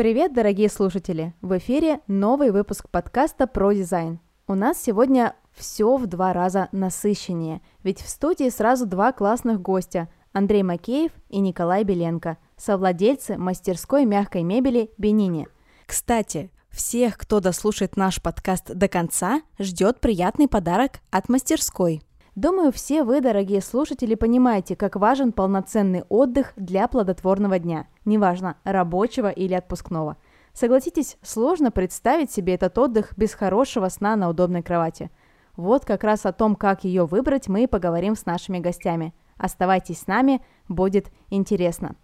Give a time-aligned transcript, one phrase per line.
[0.00, 1.34] Привет, дорогие слушатели!
[1.42, 4.18] В эфире новый выпуск подкаста про дизайн.
[4.46, 10.08] У нас сегодня все в два раза насыщеннее, ведь в студии сразу два классных гостя–
[10.32, 15.48] Андрей Макеев и Николай Беленко, совладельцы мастерской мягкой мебели Бенини.
[15.84, 22.00] Кстати, всех, кто дослушает наш подкаст до конца, ждет приятный подарок от мастерской–
[22.40, 29.28] Думаю, все вы, дорогие слушатели, понимаете, как важен полноценный отдых для плодотворного дня, неважно, рабочего
[29.28, 30.16] или отпускного.
[30.54, 35.10] Согласитесь, сложно представить себе этот отдых без хорошего сна на удобной кровати.
[35.54, 39.12] Вот как раз о том, как ее выбрать, мы и поговорим с нашими гостями.
[39.36, 41.94] Оставайтесь с нами, будет интересно.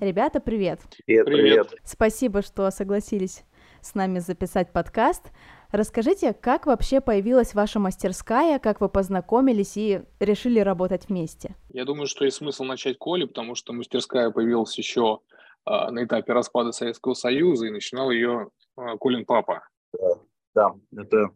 [0.00, 0.80] Ребята, привет!
[1.06, 1.74] Привет, привет!
[1.84, 3.44] Спасибо, что согласились
[3.80, 5.30] с нами записать подкаст.
[5.72, 11.56] Расскажите, как вообще появилась ваша мастерская, как вы познакомились и решили работать вместе?
[11.70, 15.20] Я думаю, что есть смысл начать Коли, потому что мастерская появилась еще
[15.64, 19.66] э, на этапе распада Советского Союза, и начинал ее э, Колин папа.
[19.94, 20.18] Да,
[20.54, 21.30] да, это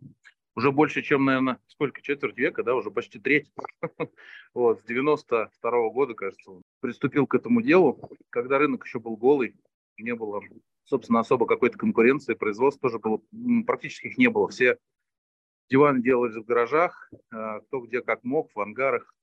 [0.55, 3.51] уже больше, чем, наверное, сколько, четверть века, да, уже почти треть.
[4.53, 9.55] Вот, с 92 -го года, кажется, приступил к этому делу, когда рынок еще был голый,
[10.02, 10.41] не было
[10.86, 13.20] собственно, особо какой-то конкуренции, производства тоже было,
[13.66, 14.48] практически их не было.
[14.48, 14.78] Все
[15.69, 19.14] диваны делались в гаражах, а, кто где как мог, в ангарах.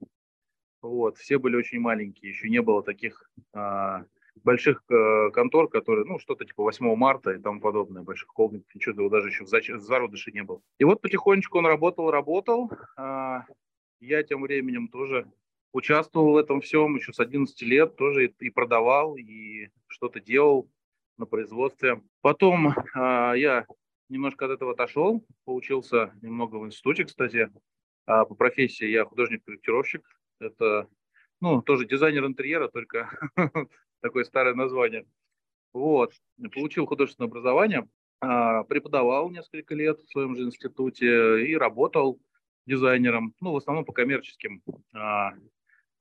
[0.81, 4.03] Вот, все были очень маленькие, еще не было таких а,
[4.43, 9.01] больших а, контор, которые, ну, что-то типа 8 марта и тому подобное, больших холдингов, ничего
[9.01, 9.69] его даже еще в, зач...
[9.69, 10.61] в зародыше не было.
[10.79, 12.69] И вот потихонечку он работал, работал.
[12.97, 13.45] А,
[14.01, 15.31] я тем временем тоже
[15.73, 20.69] участвовал в этом всем еще с 11 лет, тоже и, продавал, и что-то делал
[21.17, 22.01] на производстве.
[22.21, 23.65] Потом э, я
[24.07, 27.49] немножко от этого отошел, поучился немного в институте, кстати.
[28.05, 30.05] А по профессии я художник-проектировщик.
[30.39, 30.87] Это,
[31.41, 33.09] ну, тоже дизайнер интерьера, только
[34.01, 35.05] такое старое название.
[35.73, 36.13] Вот.
[36.53, 37.87] Получил художественное образование,
[38.21, 42.19] э, преподавал несколько лет в своем же институте и работал
[42.67, 44.61] дизайнером, ну, в основном по коммерческим
[44.93, 44.99] э,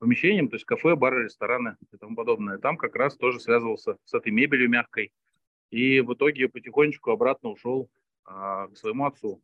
[0.03, 2.57] помещениям, то есть кафе, бары, рестораны и тому подобное.
[2.57, 5.13] Там как раз тоже связывался с этой мебелью мягкой.
[5.69, 7.89] И в итоге потихонечку обратно ушел
[8.25, 9.41] а, к своему отцу.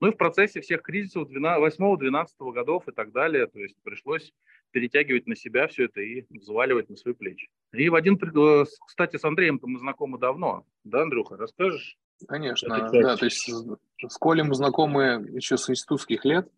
[0.00, 4.34] Ну и в процессе всех кризисов 8-12 годов и так далее, то есть пришлось
[4.72, 7.48] перетягивать на себя все это и взваливать на свои плечи.
[7.72, 11.96] И в один, э, кстати, с Андреем-то мы знакомы давно, да, Андрюха, расскажешь?
[12.28, 16.50] Конечно, да, то есть с Колей мы знакомы еще с институтских лет,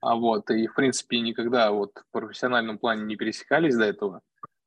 [0.00, 4.20] а вот, и, в принципе, никогда вот в профессиональном плане не пересекались до этого,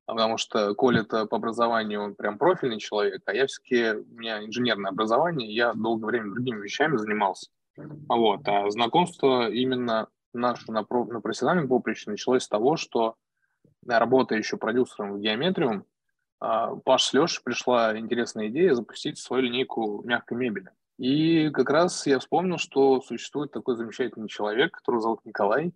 [0.06, 4.44] потому что Коля это по образованию он прям профильный человек, а я все-таки, у меня
[4.44, 7.50] инженерное образование, я долгое время другими вещами занимался.
[7.78, 13.16] А вот, а знакомство именно наше на, про, на профессиональном поприще началось с того, что
[13.86, 15.86] работая еще продюсером в Геометриум,
[16.40, 20.72] а, Паш с Лешей пришла интересная идея запустить свою линейку мягкой мебели.
[20.98, 25.74] И как раз я вспомнил, что существует такой замечательный человек, которого зовут Николай,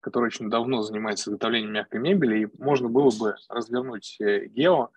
[0.00, 4.90] который очень давно занимается изготовлением мягкой мебели, и можно было бы развернуть э, Гео,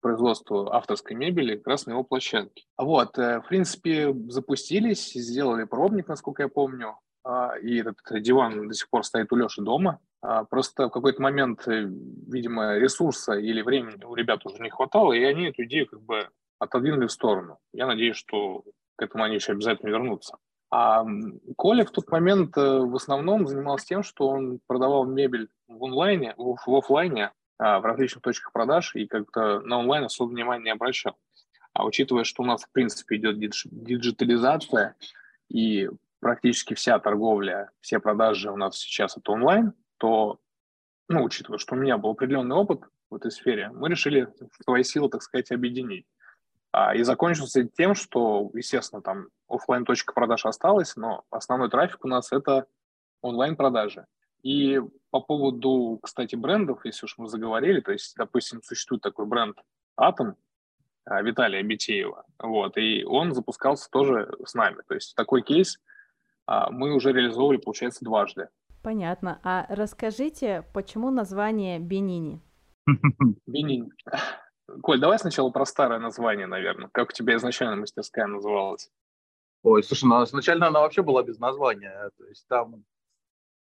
[0.00, 2.64] производство авторской мебели как раз на его площадке.
[2.76, 8.74] Вот, э, в принципе, запустились, сделали пробник, насколько я помню, а, и этот диван до
[8.74, 10.00] сих пор стоит у Леши дома.
[10.20, 11.88] А, просто в какой-то момент, э,
[12.28, 16.28] видимо, ресурса или времени у ребят уже не хватало, и они эту идею как бы
[16.58, 17.58] отодвинули в сторону.
[17.72, 18.64] Я надеюсь, что
[19.02, 20.36] этому они еще обязательно вернутся.
[20.70, 21.04] А
[21.56, 26.34] Коля в тот момент э, в основном занимался тем, что он продавал мебель в онлайне,
[26.38, 30.70] в, в офлайне, а, в различных точках продаж, и как-то на онлайн особо внимания не
[30.70, 31.16] обращал.
[31.74, 34.96] А учитывая, что у нас, в принципе, идет диджитализация,
[35.48, 35.90] и
[36.20, 40.40] практически вся торговля, все продажи у нас сейчас это онлайн, то,
[41.08, 44.28] ну, учитывая, что у меня был определенный опыт в этой сфере, мы решили
[44.64, 46.06] свои силы, так сказать, объединить.
[46.72, 52.08] А, и закончился тем, что, естественно, там офлайн точка продаж осталась, но основной трафик у
[52.08, 52.66] нас это
[53.20, 54.06] онлайн-продажи.
[54.42, 59.58] И по поводу, кстати, брендов, если уж мы заговорили, то есть, допустим, существует такой бренд
[59.96, 60.36] Атом
[61.06, 64.78] Виталия Битеева, вот, и он запускался тоже с нами.
[64.88, 65.78] То есть такой кейс
[66.46, 68.48] а, мы уже реализовывали, получается, дважды.
[68.82, 69.40] Понятно.
[69.44, 72.40] А расскажите, почему название Бенини?
[73.46, 73.90] Бенини.
[74.80, 76.88] Коль, давай сначала про старое название, наверное.
[76.92, 78.90] Как у тебя изначально мастерская называлась?
[79.62, 82.10] Ой, слушай, ну, изначально она вообще была без названия.
[82.16, 82.84] То есть там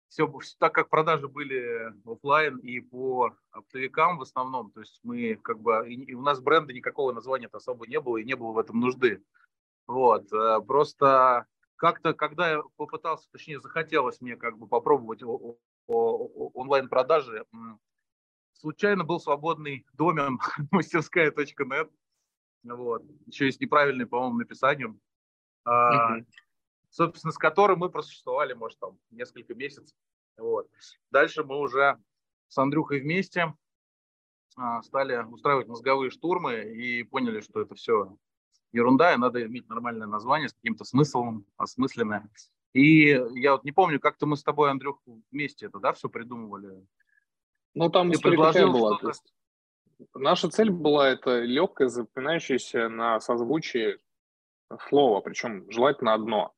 [0.08, 5.60] все, так как продажи были офлайн и по оптовикам в основном, то есть мы как
[5.60, 8.80] бы, и у нас бренда никакого названия особо не было, и не было в этом
[8.80, 9.22] нужды.
[9.86, 11.46] Вот, э, просто
[11.76, 15.22] как-то, когда я попытался, точнее, захотелось мне как бы попробовать
[15.86, 17.44] онлайн-продажи,
[18.60, 20.38] случайно был свободный домен
[20.70, 21.90] мастерская.нет,
[22.64, 25.00] вот, еще и с неправильным, по-моему, написанием,
[25.66, 26.26] mm-hmm.
[26.90, 29.96] собственно, с которым мы просуществовали, может, там, несколько месяцев.
[30.36, 30.68] Вот.
[31.10, 31.98] Дальше мы уже
[32.48, 33.54] с Андрюхой вместе
[34.56, 38.16] а, стали устраивать мозговые штурмы и поняли, что это все
[38.72, 42.28] ерунда, и надо иметь нормальное название с каким-то смыслом, осмысленное.
[42.72, 45.02] И я вот не помню, как-то мы с тобой, Андрюх,
[45.32, 46.86] вместе это, да, все придумывали?
[47.74, 48.98] Ну, там Ты предложил была.
[48.98, 49.32] То есть,
[50.14, 53.98] наша цель была это легкое, запоминающееся на созвучии
[54.88, 56.52] слово, причем желательно одно.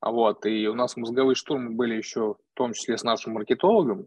[0.00, 4.06] А вот, и у нас мозговые штурмы были еще в том числе с нашим маркетологом,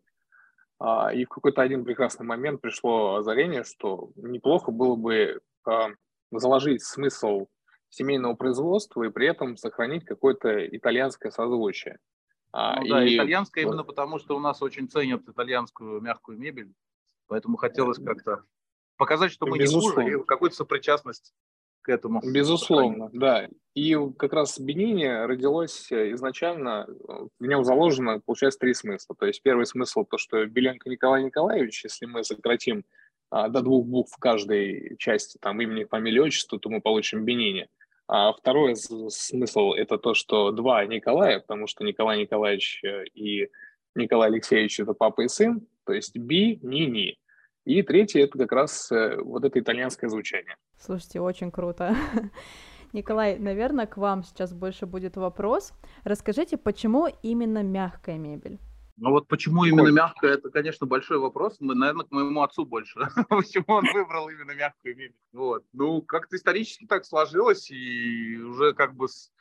[0.80, 5.90] а, и в какой-то один прекрасный момент пришло озарение, что неплохо было бы а,
[6.32, 7.48] заложить смысл
[7.90, 12.00] семейного производства и при этом сохранить какое-то итальянское созвучие.
[12.54, 12.90] А, ну, и...
[12.90, 16.72] да, итальянское именно потому, что у нас очень ценят итальянскую мягкую мебель,
[17.28, 18.44] поэтому хотелось как-то
[18.96, 20.02] показать, что мы Безусловно.
[20.02, 21.34] не хуже, и какую-то сопричастность
[21.82, 22.22] к этому.
[22.24, 23.50] Безусловно, да.
[23.74, 29.16] И как раз Бенине родилось э, изначально, э, в нем заложено, получается, три смысла.
[29.20, 32.86] То есть первый смысл то, что Беленко Николай Николаевич, если мы сократим
[33.30, 37.68] а, до двух букв в каждой части там имени, фамилии, отчества, то мы получим Бенине.
[38.16, 43.50] А второй смысл– это то, что два Николая, потому что Николай Николаевич э, и
[43.96, 47.18] Николай Алексеевич– это папа и сын, то есть Би, Ни, Ни.
[47.66, 50.56] И третье– это как раз вот это итальянское звучание.
[50.78, 51.96] Слушайте, очень круто.
[52.94, 55.74] Николай, наверное, к вам сейчас больше будет вопрос.
[56.04, 58.60] Расскажите, почему именно мягкая мебель?
[59.04, 61.58] Ну вот почему именно мягкая, это, конечно, большой вопрос.
[61.60, 63.02] Мы, наверное, к моему отцу больше.
[63.28, 65.18] почему он выбрал именно мягкую мебель.
[65.34, 65.66] Вот.
[65.74, 69.34] Ну, как-то исторически так сложилось, и уже как бы с,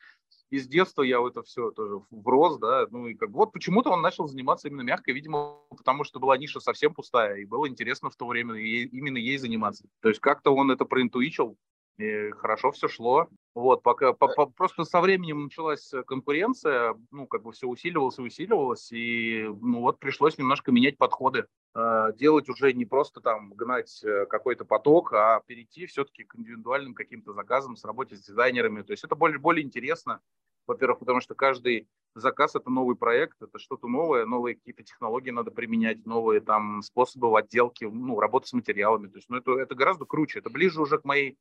[0.51, 4.03] из детства я в это все тоже врос, да, ну и как вот почему-то он
[4.03, 8.17] начал заниматься именно мягкой, видимо, потому что была ниша совсем пустая, и было интересно в
[8.17, 9.85] то время ей, именно ей заниматься.
[10.01, 11.57] То есть как-то он это проинтуичил,
[11.99, 13.29] и хорошо все шло.
[13.55, 18.23] Вот, пока по, по, просто со временем началась конкуренция, ну, как бы все усиливалось и
[18.23, 24.03] усиливалось, и, ну, вот пришлось немножко менять подходы, э, делать уже не просто там гнать
[24.05, 28.81] э, какой-то поток, а перейти все-таки к индивидуальным каким-то заказам с работе с дизайнерами.
[28.81, 30.21] То есть это более, более интересно,
[30.67, 35.51] во-первых, потому что каждый заказ– это новый проект, это что-то новое, новые какие-то технологии надо
[35.51, 39.09] применять, новые там способы отделки, ну, работы с материалами.
[39.09, 41.37] То есть, ну, это, это гораздо круче, это ближе уже к моей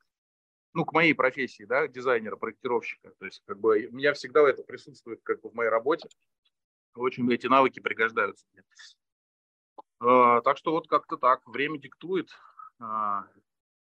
[0.74, 3.12] ну, к моей профессии, да, дизайнера, проектировщика.
[3.20, 6.08] То есть, как бы, у меня всегда это присутствует, как бы, в моей работе.
[6.96, 8.64] Очень эти навыки пригождаются мне.
[10.00, 11.46] А, так что вот как-то так.
[11.48, 12.30] Время диктует
[12.80, 13.28] а,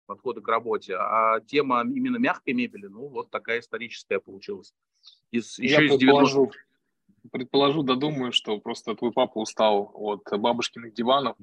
[0.06, 0.96] подходы к работе.
[0.96, 4.74] А тема именно мягкой мебели, ну, вот такая историческая получилась.
[5.32, 10.94] Из, Я еще предположу, из предположу, да думаю, что просто твой папа устал от бабушкиных
[10.94, 11.38] диванов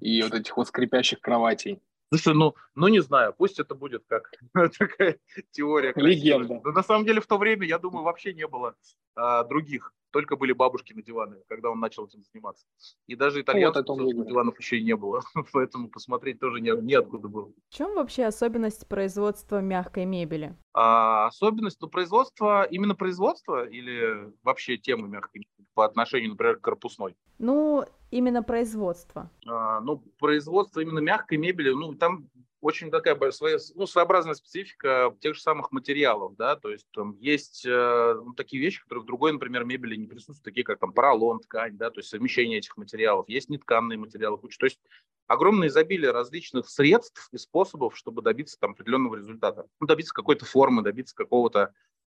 [0.00, 1.80] и вот этих вот скрипящих кроватей.
[2.16, 4.30] Слушай, ну, ну не знаю, пусть это будет как
[4.78, 5.18] такая
[5.50, 5.92] теория.
[5.96, 6.60] Легенда.
[6.62, 8.76] Но на самом деле в то время, я думаю, вообще не было
[9.16, 9.92] а, других.
[10.10, 12.64] Только были бабушки на диваны, когда он начал этим заниматься.
[13.08, 15.22] И даже итальянцев вот на диванов еще и не было.
[15.52, 17.52] Поэтому посмотреть тоже не, неоткуда было.
[17.68, 20.54] В чем вообще особенность производства мягкой мебели?
[20.72, 26.60] А, особенность, ну, производства, именно производства или вообще темы мягкой мебели по отношению, например, к
[26.60, 27.16] корпусной?
[27.38, 29.28] Ну, именно производство.
[29.48, 32.28] А, ну, производство именно мягкой мебели, ну, там
[32.64, 37.66] очень такая своя, ну, своеобразная специфика тех же самых материалов, да, то есть там есть
[37.66, 41.40] э, ну, такие вещи, которые в другой, например, мебели не присутствуют, такие как там поролон,
[41.40, 44.80] ткань, да, то есть совмещение этих материалов, есть нетканные материалы, куча, то есть
[45.26, 50.82] огромное изобилие различных средств и способов, чтобы добиться там определенного результата, ну, добиться какой-то формы,
[50.82, 51.74] добиться какого-то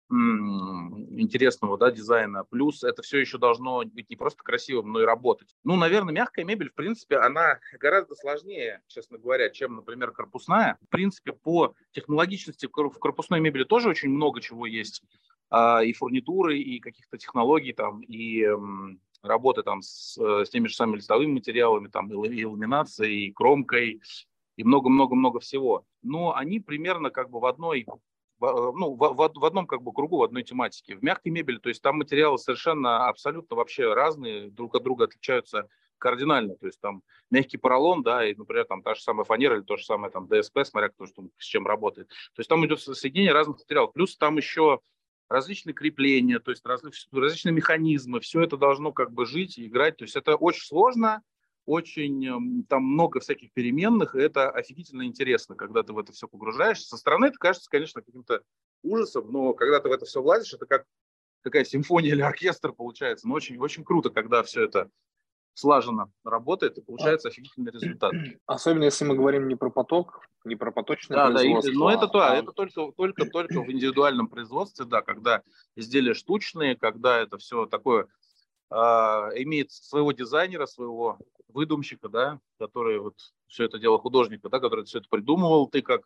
[0.08, 2.44] интересного да, дизайна.
[2.44, 5.56] Плюс это все еще должно быть не просто красивым, но и работать.
[5.64, 10.78] Ну, наверное, мягкая мебель, в принципе, она гораздо сложнее, честно говоря, чем, например, корпусная.
[10.86, 15.02] В принципе, по технологичности в корпусной мебели тоже очень много чего есть.
[15.48, 18.46] А, и фурнитуры, и каких-то технологий, там, и
[19.22, 24.00] работы там с, с теми же самыми листовыми материалами, там, и ламинацией, и кромкой,
[24.56, 25.84] и много-много-много всего.
[26.02, 29.92] Но они примерно как бы в одной Э, ну, в, в, в одном как бы
[29.92, 30.96] кругу, в одной тематике.
[30.96, 35.68] В мягкой мебели, то есть там материалы совершенно абсолютно вообще разные, друг от друга отличаются
[35.98, 36.56] кардинально.
[36.56, 39.76] То есть там мягкий поролон, да, и, например, там та же самая фанера или то
[39.76, 42.08] же самое там ДСП, смотря кто что, с чем работает.
[42.08, 43.92] То есть там идет соединение разных материалов.
[43.92, 44.80] Плюс там еще
[45.28, 48.20] различные крепления, то есть различные механизмы.
[48.20, 49.96] Все это должно как бы жить и играть.
[49.96, 51.22] То есть это очень сложно,
[51.66, 56.28] очень эм, там много всяких переменных, и это офигительно интересно, когда ты в это все
[56.28, 56.88] погружаешься.
[56.88, 58.42] Со стороны это кажется, конечно, каким-то
[58.82, 60.84] ужасом, но когда ты в это все влазишь, это как
[61.42, 63.28] такая симфония или оркестр получается.
[63.28, 64.90] Но очень, очень круто, когда все это
[65.54, 68.12] слаженно работает, и получается офигительный результат.
[68.46, 71.72] Особенно если мы говорим не про поток, не про поточное да, производство.
[71.72, 72.36] Да, но это, то, а...
[72.36, 75.42] это только, только, только в индивидуальном производстве, да, когда
[75.74, 78.06] изделия штучные, когда это все такое
[78.70, 81.18] имеет своего дизайнера, своего
[81.48, 83.14] выдумщика, да, который вот
[83.46, 86.02] все это дело художника, да, который все это придумывал, ты как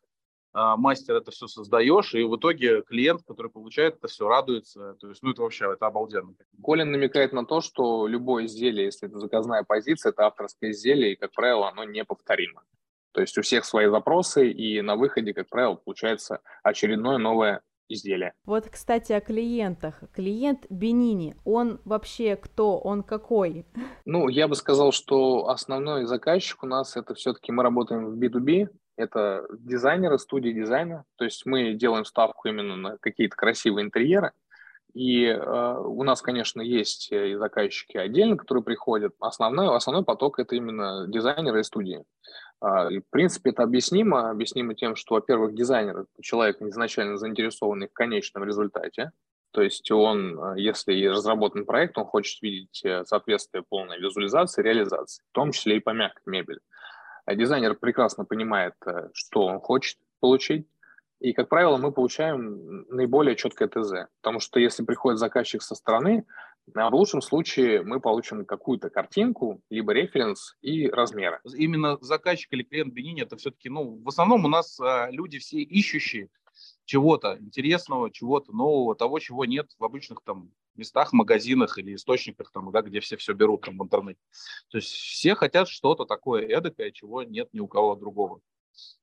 [0.52, 4.94] а, мастер это все создаешь, и в итоге клиент, который получает это все, радуется.
[4.94, 6.34] То есть, ну, это вообще, это обалденно.
[6.62, 11.16] Колин намекает на то, что любое изделие, если это заказная позиция, это авторское изделие, и,
[11.16, 12.64] как правило, оно неповторимо.
[13.12, 17.62] То есть у всех свои запросы, и на выходе, как правило, получается очередное новое
[17.92, 18.32] изделие.
[18.44, 20.02] Вот, кстати, о клиентах.
[20.12, 23.66] Клиент Бенини, он вообще кто, он какой?
[24.04, 28.68] Ну, я бы сказал, что основной заказчик у нас это все-таки мы работаем в B2B,
[28.96, 34.32] это дизайнеры, студии дизайна, то есть мы делаем ставку именно на какие-то красивые интерьеры,
[34.94, 39.14] и э, у нас, конечно, есть и заказчики отдельно, которые приходят.
[39.20, 42.04] Основной, основной поток– это именно дизайнеры и студии.
[42.62, 44.30] Э, и, в принципе, это объяснимо.
[44.30, 49.12] Объяснимо тем, что, во-первых, дизайнер– человек изначально заинтересованный в конечном результате.
[49.52, 55.24] То есть он, а, если разработан проект, он хочет видеть э, соответствие полной визуализации, реализации,
[55.28, 56.60] в том числе и по мягкой мебели.
[57.24, 60.68] А дизайнер прекрасно понимает, э, что он хочет получить,
[61.20, 64.08] и, как правило, мы получаем наиболее четкое ТЗ.
[64.22, 66.24] Потому что если приходит заказчик со стороны,
[66.74, 71.40] а в лучшем случае мы получим какую-то картинку, либо референс и размеры.
[71.54, 75.60] Именно заказчик или клиент Бенини это все-таки, ну, в основном у нас а, люди все
[75.60, 76.28] ищущие
[76.84, 82.70] чего-то интересного, чего-то нового, того, чего нет в обычных там местах, магазинах или источниках, там,
[82.72, 84.20] да, где все все берут там, в интернете.
[84.70, 88.40] То есть все хотят что-то такое эдакое, чего нет ни у кого другого.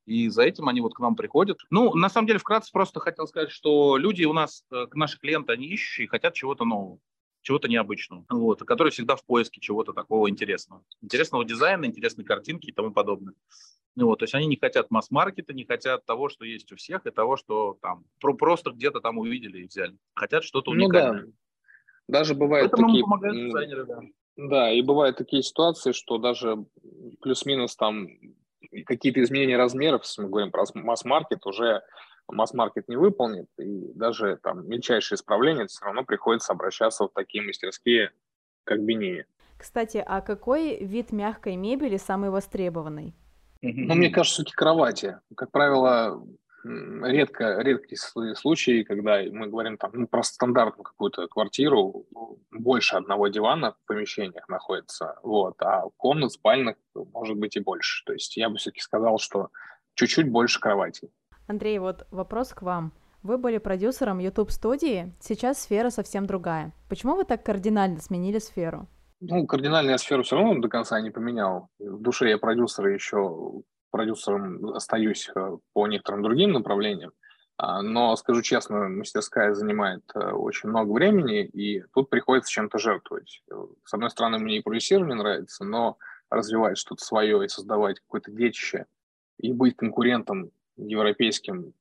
[0.05, 1.59] И за этим они вот к нам приходят.
[1.69, 5.53] Ну, на самом деле, вкратце просто хотел сказать, что люди у нас, э, наши клиенты,
[5.53, 6.99] они ищущие, хотят чего-то нового
[7.47, 10.83] чего-то необычного, вот, которые всегда в поиске чего-то такого интересного.
[11.01, 13.35] Интересного дизайна, интересной картинки и тому подобное.
[13.95, 17.05] Ну, вот, то есть они не хотят масс-маркета, не хотят того, что есть у всех,
[17.05, 19.97] и того, что там про просто где-то там увидели и взяли.
[20.13, 21.21] Хотят что-то уникальное.
[21.21, 21.27] Ну,
[22.07, 22.19] да.
[22.19, 23.03] Даже бывают Поэтому такие...
[23.03, 24.01] помогают дизайнеры, да.
[24.35, 26.65] Да, и бывают такие ситуации, что даже
[27.21, 28.09] плюс-минус там
[28.83, 31.81] какие-то изменения размеров, если мы говорим про масс-маркет, уже
[32.27, 38.11] масс-маркет не выполнит, и даже там мельчайшие исправления все равно приходится обращаться в такие мастерские,
[38.63, 39.25] как Бенини.
[39.57, 43.15] Кстати, а какой вид мягкой мебели самый востребованный?
[43.61, 45.17] Ну, мне кажется, все-таки кровати.
[45.35, 46.23] Как правило,
[46.63, 47.97] редко, редкие
[48.35, 52.05] случаи, когда мы говорим там, ну, про стандартную какую-то квартиру,
[52.51, 58.03] больше одного дивана в помещениях находится, вот, а комнат, спальных может быть и больше.
[58.05, 59.49] То есть я бы все-таки сказал, что
[59.95, 61.11] чуть-чуть больше кроватей.
[61.47, 62.93] Андрей, вот вопрос к вам.
[63.23, 66.73] Вы были продюсером YouTube-студии, сейчас сфера совсем другая.
[66.89, 68.87] Почему вы так кардинально сменили сферу?
[69.19, 71.69] Ну, кардинально я сферу все равно до конца не поменял.
[71.79, 77.11] В душе я продюсер, еще продюсером остаюсь э, по некоторым другим направлениям.
[77.57, 83.43] А, но, скажу честно, мастерская занимает э, очень много времени, и тут приходится чем-то жертвовать.
[83.83, 85.97] С одной стороны, мне и продюсирование нравится, но
[86.29, 88.85] развивать что-то свое и создавать какое-то детище,
[89.39, 91.73] и быть конкурентом европейским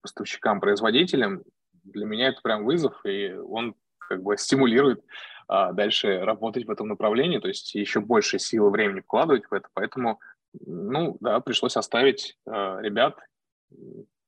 [0.00, 1.42] поставщикам, производителям,
[1.84, 5.04] для меня это прям вызов, и он как бы стимулирует
[5.48, 9.68] а, дальше работать в этом направлении, то есть еще больше силы времени вкладывать в это.
[9.74, 10.20] Поэтому,
[10.64, 13.18] ну, да, пришлось оставить а, ребят.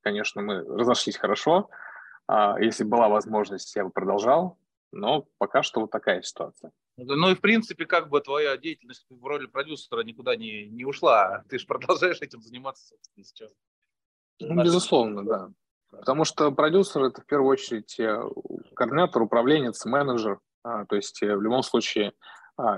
[0.01, 1.69] Конечно, мы разошлись хорошо.
[2.27, 4.57] А, если была возможность, я бы продолжал,
[4.91, 6.71] но пока что вот такая ситуация.
[6.97, 11.43] Ну и в принципе, как бы твоя деятельность в роли продюсера никуда не, не ушла.
[11.49, 13.51] Ты же продолжаешь этим заниматься, собственно, сейчас.
[14.41, 15.49] Ну, безусловно, да.
[15.91, 18.21] Потому что продюсер это в первую очередь э,
[18.75, 20.39] координатор, управленец, менеджер.
[20.63, 22.13] А, то есть э, в любом случае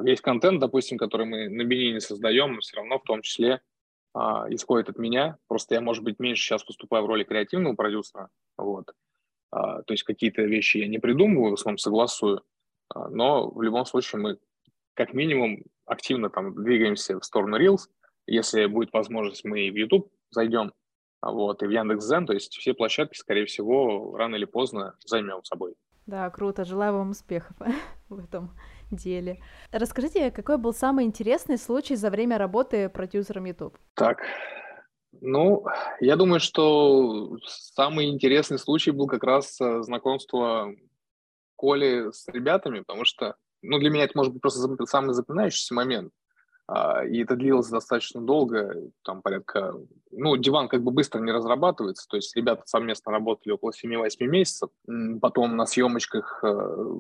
[0.02, 3.62] весь контент, допустим, который мы на Бенине создаем, все равно в том числе
[4.14, 5.38] а, исходит от меня.
[5.48, 8.30] Просто я, может быть, меньше сейчас выступаю в роли креативного продюсера.
[8.58, 8.92] Вот.
[9.52, 12.42] То есть какие-то вещи я не придумываю, в основном согласую.
[12.96, 14.38] Но в любом случае мы
[14.94, 17.90] как минимум активно там двигаемся в сторону Reels.
[18.28, 20.74] Если будет возможность, мы и в YouTube зайдем,
[21.22, 25.76] вот, и в Яндекс.Зен, то есть все площадки, скорее всего, рано или поздно займем собой.
[26.08, 26.66] Да, круто.
[26.66, 27.56] Желаю вам успехов
[28.10, 28.58] в этом
[28.92, 29.40] деле.
[29.72, 33.78] Расскажите, какой был самый интересный случай за время работы продюсером YouTube?
[33.96, 34.20] Так,
[35.20, 35.66] ну,
[36.00, 40.74] я думаю, что самый интересный случай был как раз э, знакомство
[41.56, 46.14] Коли с ребятами, потому что, ну, для меня это может быть просто самый запоминающийся момент.
[46.74, 48.74] А, и это длилось достаточно долго,
[49.04, 49.76] там порядка...
[50.12, 54.70] Ну, диван как бы быстро не разрабатывается, то есть ребята совместно работали около 7-8 месяцев.
[55.22, 56.48] Потом на съемочках э,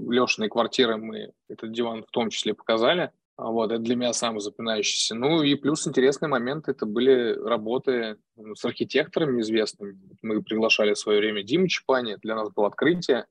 [0.10, 3.12] Лешиной квартиры мы этот диван в том числе показали.
[3.38, 5.16] А вот, это для меня самое запоминающееся.
[5.16, 9.98] Ну и плюс интересный момент, это были работы ну, с архитекторами известными.
[10.22, 13.26] Мы приглашали в свое время Диму Чапани, для нас было открытие.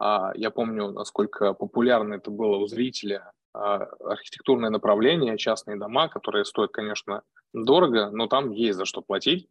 [0.00, 6.44] А я помню, насколько популярно это было у зрителя а, архитектурное направление, частные дома, которые
[6.44, 7.22] стоят, конечно,
[7.54, 9.48] дорого, но там есть за что платить.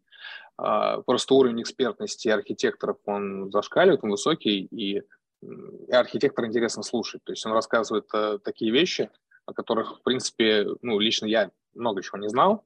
[0.57, 5.01] А, просто уровень экспертности архитекторов, он зашкаливает, он высокий, и,
[5.91, 7.23] архитектор интересно слушать.
[7.23, 9.09] То есть он рассказывает а, такие вещи,
[9.47, 12.63] о которых, в принципе, ну, лично я много чего не знал,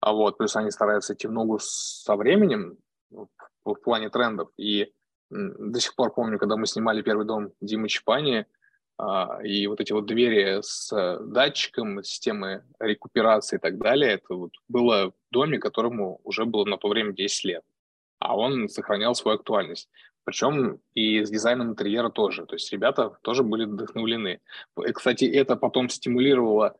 [0.00, 2.78] а вот, плюс они стараются идти в ногу со временем
[3.10, 4.92] в, плане трендов, и
[5.28, 8.46] до сих пор помню, когда мы снимали первый дом Димы Чапани,
[9.44, 15.10] и вот эти вот двери с датчиком, системы рекуперации и так далее, это вот было
[15.10, 17.64] в доме, которому уже было на то время 10 лет,
[18.18, 19.88] а он сохранял свою актуальность.
[20.24, 22.44] Причем и с дизайном интерьера тоже.
[22.46, 24.40] То есть ребята тоже были вдохновлены.
[24.94, 26.76] Кстати, это потом стимулировало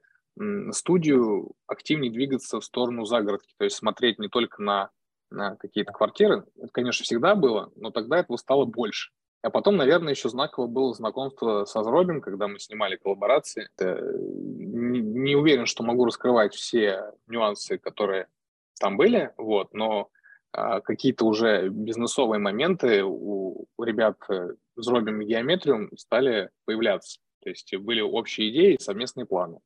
[0.72, 4.90] студию активнее двигаться в сторону загородки, то есть смотреть не только на,
[5.30, 9.10] на какие-то квартиры, это, конечно, всегда было, но тогда этого стало больше.
[9.42, 13.70] А потом, наверное, еще знаково было знакомство со Зробим, когда мы снимали коллаборации.
[13.76, 18.28] Это, не, не уверен, что могу раскрывать все нюансы, которые
[18.78, 20.10] там были, вот, но
[20.52, 24.16] а, какие-то уже бизнесовые моменты у, у ребят
[24.76, 27.20] Зробим и Геометриум стали появляться.
[27.42, 29.60] То есть были общие идеи, совместные планы.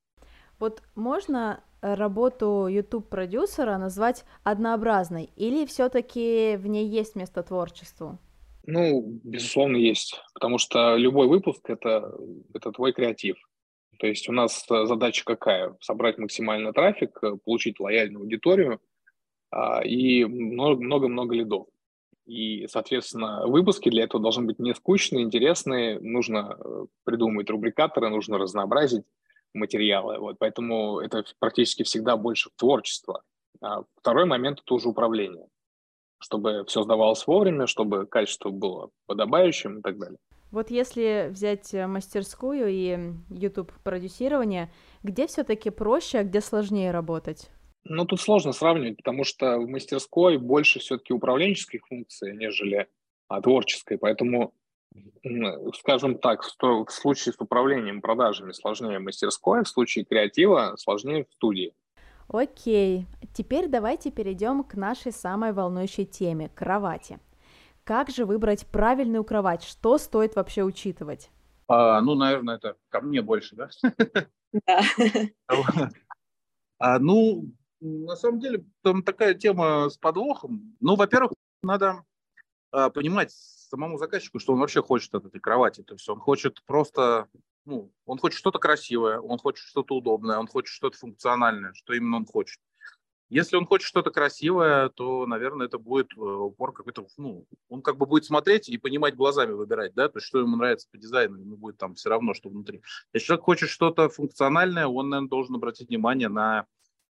[0.61, 8.19] Вот можно работу YouTube-продюсера назвать однообразной, или все-таки в ней есть место творчеству?
[8.67, 12.15] Ну, безусловно, есть, потому что любой выпуск это,
[12.55, 13.37] это твой креатив.
[13.99, 15.77] То есть у нас задача какая?
[15.81, 18.81] Собрать максимально трафик, получить лояльную аудиторию
[19.51, 21.67] а, и много-много лидов.
[22.27, 26.01] И, соответственно, выпуски для этого должны быть не скучные, интересные.
[26.01, 29.05] Нужно э, придумывать рубрикаторы, нужно разнообразить
[29.53, 30.19] материалы.
[30.19, 33.23] Вот, поэтому это практически всегда больше творчество.
[33.61, 35.49] А второй момент– это уже управление
[36.25, 40.17] чтобы все сдавалось вовремя, чтобы качество было подобающим и так далее.
[40.51, 44.73] Вот если взять э, мастерскую и YouTube продюсирование,
[45.03, 47.51] где все-таки проще, а где сложнее работать?
[47.85, 52.89] Ну, тут сложно сравнивать, потому что в мастерской больше все-таки управленческих функций, нежели
[53.29, 53.99] а, творческой.
[53.99, 54.55] Поэтому,
[55.75, 61.75] скажем так, в случае с управлением продажами сложнее мастерской, в случае креатива сложнее в студии.
[62.29, 67.19] Окей, теперь давайте перейдем к нашей самой волнующей теме– кровати.
[67.85, 69.63] Как же выбрать правильную кровать?
[69.63, 71.31] Что стоит вообще учитывать?
[71.69, 73.69] А, ну, наверное, это ко мне больше, да?
[74.67, 74.81] Да.
[76.79, 80.77] А, ну, на самом деле, там такая тема с подвохом.
[80.81, 81.33] Ну, во-первых,
[81.63, 82.05] надо
[82.73, 85.83] а, понимать самому заказчику, что он вообще хочет от этой кровати.
[85.83, 87.29] То есть он хочет просто
[87.65, 92.17] ну, он хочет что-то красивое, он хочет что-то удобное, он хочет что-то функциональное, что именно
[92.17, 92.61] он хочет.
[93.31, 97.97] Если он хочет что-то красивое, то, наверное, это будет э, упор какой-то, ну, он как
[97.97, 101.39] бы будет смотреть и понимать глазами выбирать, да, то есть что ему нравится по дизайну,
[101.39, 102.83] ему будет там все равно, что внутри.
[103.13, 106.67] Если человек хочет что-то функциональное, он, наверное, должен обратить внимание на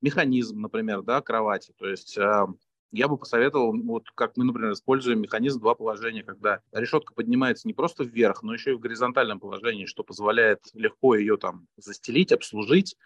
[0.00, 2.46] механизм, например, да, кровати, то есть э,
[2.90, 7.74] я бы посоветовал, вот как мы, например, используем механизм два положения, когда решетка поднимается не
[7.74, 12.96] просто вверх, но еще и в горизонтальном положении, что позволяет легко ее там застелить, обслужить,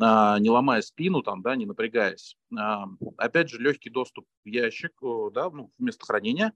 [0.00, 2.36] а, не ломая спину, там, да, не напрягаясь.
[2.56, 2.86] А,
[3.16, 4.92] опять же, легкий доступ в ящик,
[5.32, 6.52] да, ну, вместо хранения.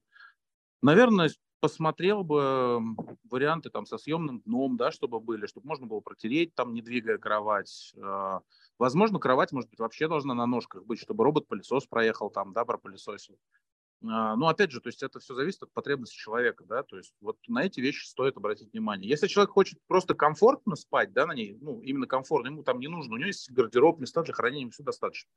[0.81, 1.31] Наверное,
[1.62, 2.81] посмотрел бы
[3.31, 7.18] варианты там со съемным дном, да, чтобы были, чтобы можно было протереть, там, не двигая
[7.18, 7.94] кровать.
[8.03, 8.40] А,
[8.81, 13.38] возможно, кровать, может быть, вообще должна на ножках быть, чтобы робот-пылесос проехал там, да, пропылесосил.
[14.05, 17.15] А, ну, опять же, то есть это все зависит от потребностей человека, да, то есть
[17.21, 19.09] вот на эти вещи стоит обратить внимание.
[19.09, 22.88] Если человек хочет просто комфортно спать, да, на ней, ну, именно комфортно, ему там не
[22.88, 25.31] нужно, у него есть гардероб, места для хранения, все достаточно.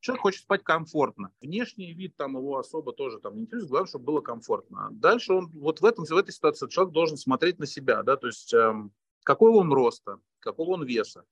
[0.00, 1.30] Человек хочет спать комфортно.
[1.40, 4.88] Внешний вид там его особо тоже там не интересует, главное, чтобы было комфортно.
[4.92, 8.28] Дальше он, вот в, этом, в этой ситуации человек должен смотреть на себя, да, то
[8.28, 8.92] есть эм,
[9.24, 11.24] какого он роста, какого он веса.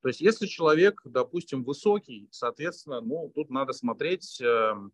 [0.00, 4.90] То есть если человек, допустим, высокий, соответственно, ну, тут надо смотреть, эм, а,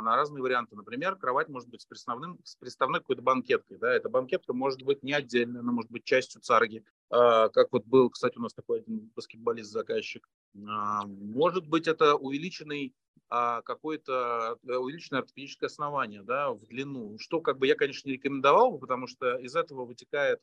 [0.00, 0.76] на разные варианты.
[0.76, 3.78] Например, кровать может быть с, приставным, с приставной какой-то банкеткой.
[3.78, 3.92] Да?
[3.92, 6.84] Эта банкетка может быть не отдельная, она может быть частью царги.
[7.10, 10.28] А, как вот был, кстати, у нас такой один баскетболист-заказчик.
[10.68, 12.94] А, может быть, это увеличенный
[13.28, 17.18] какое-то э, увеличенное ортопедическое основание да, в длину.
[17.18, 20.40] Что как бы я, конечно, не рекомендовал, потому что из этого вытекает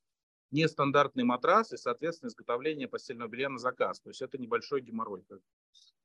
[0.51, 3.99] нестандартный матрас и, соответственно, изготовление постельного белья на заказ.
[4.01, 5.23] То есть это небольшой геморрой.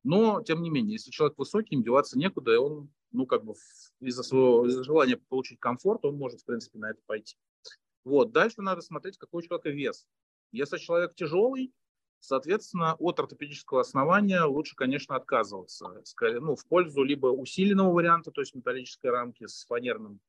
[0.04, 3.54] Но, тем не менее, если человек высокий, им деваться некуда, и он, ну, как бы
[4.00, 7.36] из-за своего из желания получить комфорт, он может, в принципе, на это пойти.
[8.04, 8.32] Вот.
[8.32, 10.06] Дальше надо смотреть, какой у человека вес.
[10.52, 11.72] Если человек тяжелый,
[12.20, 16.02] Соответственно, от ортопедического основания лучше, конечно, отказываться.
[16.20, 20.20] Ну, в пользу либо усиленного варианта, то есть металлической рамки с фанерным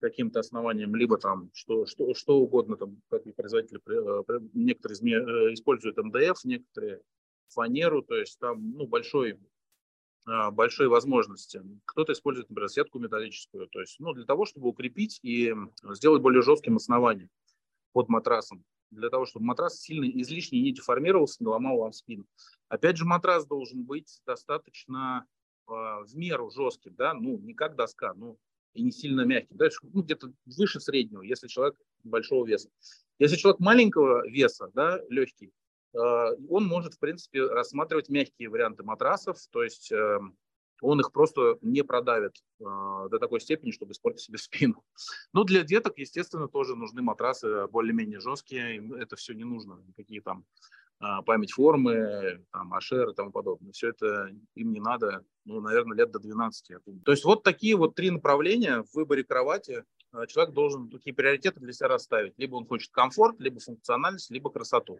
[0.00, 5.96] каким-то основанием, либо там что, что, что угодно, там, как производители, э, некоторые э, используют
[5.96, 7.00] МДФ, некоторые
[7.48, 9.38] фанеру, то есть там ну, большой,
[10.26, 11.62] а, большие возможности.
[11.84, 15.54] Кто-то использует, например, сетку металлическую, то есть ну, для того, чтобы укрепить и
[15.90, 17.30] сделать более жестким основанием
[17.92, 22.26] под матрасом, для того, чтобы матрас сильно излишне не деформировался, не ломал вам спину.
[22.68, 25.26] Опять же, матрас должен быть достаточно
[25.68, 28.38] э, в меру жестким, да, ну, не как доска, ну,
[28.74, 32.70] и не сильно мягким, да, ну, где-то выше среднего, если человек большого веса.
[33.18, 35.52] Если человек маленького веса, да, легкий,
[35.92, 40.36] он может, в принципе, рассматривать мягкие варианты матрасов, то есть эм,
[40.82, 44.84] он их просто не продавит э, до такой степени, чтобы испортить себе спину.
[45.32, 50.44] Но для деток, естественно, тоже нужны матрасы более-менее жесткие, это все не нужно, никакие там
[50.98, 53.72] а, память формы, там, ашер и тому подобное.
[53.72, 56.82] Все это им не надо, ну, наверное, лет до 12.
[57.04, 59.95] То есть вот такие вот три направления в выборе кровати Э,
[60.28, 62.34] человек должен такие приоритеты для себя расставить.
[62.38, 64.98] Либо он хочет комфорт, либо функциональность, либо красоту.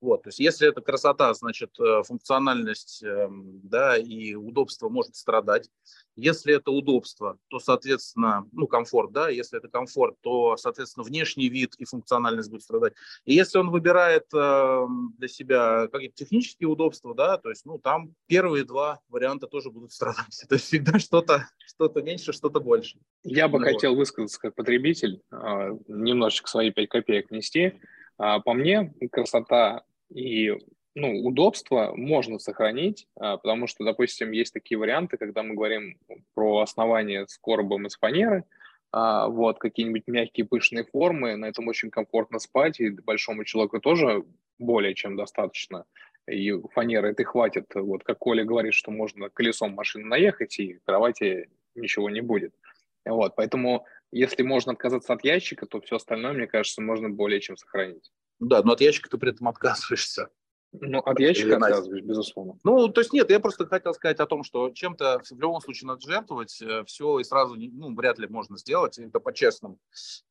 [0.00, 5.68] Вот, то есть если это красота, значит э, функциональность эм, да, и удобство может страдать.
[6.14, 11.74] Если это удобство, то, соответственно, ну, комфорт, да, если это комфорт, то, соответственно, внешний вид
[11.76, 12.94] и функциональность будет страдать.
[13.24, 14.86] И если он выбирает э,
[15.18, 19.92] для себя какие-то технические удобства, да, то есть, ну, там первые два варианта тоже будут
[19.92, 20.44] страдать.
[20.48, 22.98] То есть всегда что-то что меньше, что-то больше.
[23.22, 27.74] Я бы ну, хотел высказаться как потребитель, э, немножечко свои 5 копеек внести.
[28.18, 29.82] А, по мне, красота
[30.14, 30.54] и
[30.94, 35.98] ну, удобство можно сохранить, а, потому что, допустим, есть такие варианты, когда мы говорим
[36.34, 38.44] про основание с коробом из фанеры,
[38.92, 44.24] а, вот, какие-нибудь мягкие пышные формы, на этом очень комфортно спать, и большому человеку тоже
[44.58, 45.84] более чем достаточно.
[46.26, 47.66] И фанеры это хватит.
[47.74, 52.54] Вот как Коля говорит, что можно колесом машины наехать, и кровати ничего не будет.
[53.04, 53.84] Вот, поэтому
[54.16, 58.10] если можно отказаться от ящика, то все остальное, мне кажется, можно более чем сохранить.
[58.38, 60.28] Да, но от ящика ты при этом отказываешься.
[60.72, 62.58] Ну, от ящика отказываюсь, безусловно.
[62.64, 65.88] Ну, то есть нет, я просто хотел сказать о том, что чем-то в любом случае
[65.88, 69.78] надо жертвовать, э, все и сразу, ну, вряд ли можно сделать, это по-честному.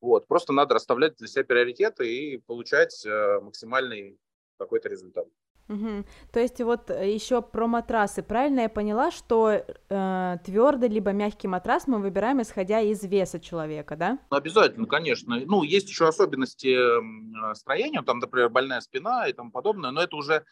[0.00, 4.18] Вот, просто надо расставлять для себя приоритеты и получать э, максимальный
[4.58, 5.26] какой-то результат.
[5.68, 6.04] Угу.
[6.32, 8.22] То есть вот э, еще про матрасы.
[8.22, 13.96] Правильно я поняла, что э, твердый либо мягкий матрас мы выбираем исходя из веса человека,
[13.96, 14.18] да?
[14.30, 15.40] Обязательно, конечно.
[15.44, 20.14] Ну, есть еще особенности э, строения, там, например, больная спина и тому подобное, но это
[20.14, 20.44] уже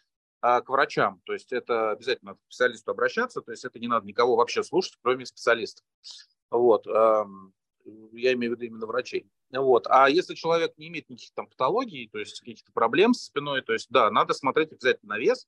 [0.42, 1.20] э, к врачам.
[1.24, 4.98] То есть это обязательно к специалисту обращаться, то есть это не надо никого вообще слушать,
[5.00, 5.85] кроме специалистов.
[6.50, 6.88] Вот.
[6.88, 7.24] Э,
[8.12, 9.31] я имею в виду именно врачей.
[9.61, 9.87] Вот.
[9.88, 13.73] А если человек не имеет никаких там патологий, то есть каких-то проблем с спиной, то
[13.73, 15.47] есть да, надо смотреть обязательно на вес.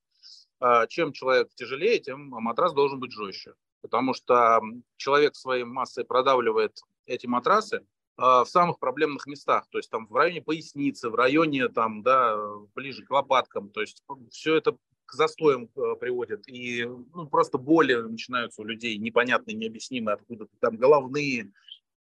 [0.61, 3.55] А, чем человек тяжелее, тем матрас должен быть жестче.
[3.83, 4.61] Потому что
[4.97, 10.15] человек своей массой продавливает эти матрасы а, в самых проблемных местах, то есть там в
[10.15, 12.37] районе поясницы, в районе там, да,
[12.75, 17.95] ближе к лопаткам, то есть все это к застоям э, приводит, и ну, просто боли
[17.95, 21.53] начинаются у людей непонятные, необъяснимые, откуда-то там головные,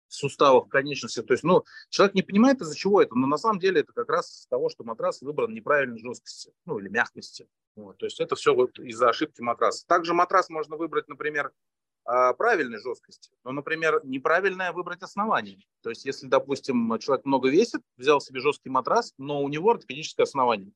[0.08, 1.22] суставов конечности.
[1.22, 4.08] То есть, ну, человек не понимает, из-за чего это, но на самом деле это как
[4.08, 7.48] раз из того, что матрас выбран неправильной жесткости, ну, или мягкости.
[7.74, 7.98] Вот.
[7.98, 9.86] То есть это все вот из-за ошибки матраса.
[9.86, 11.52] Также матрас можно выбрать, например,
[12.08, 15.58] а, правильной жесткости, но, например, неправильное выбрать основание.
[15.82, 20.24] То есть, если, допустим, человек много весит, взял себе жесткий матрас, но у него ортопедическое
[20.24, 20.70] основание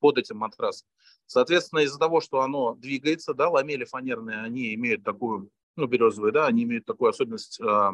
[0.00, 0.88] под этим матрасом.
[1.26, 6.46] Соответственно, из-за того, что оно двигается, да, ламели фанерные, они имеют такую, ну, березовые, да,
[6.46, 7.92] они имеют такую особенность а,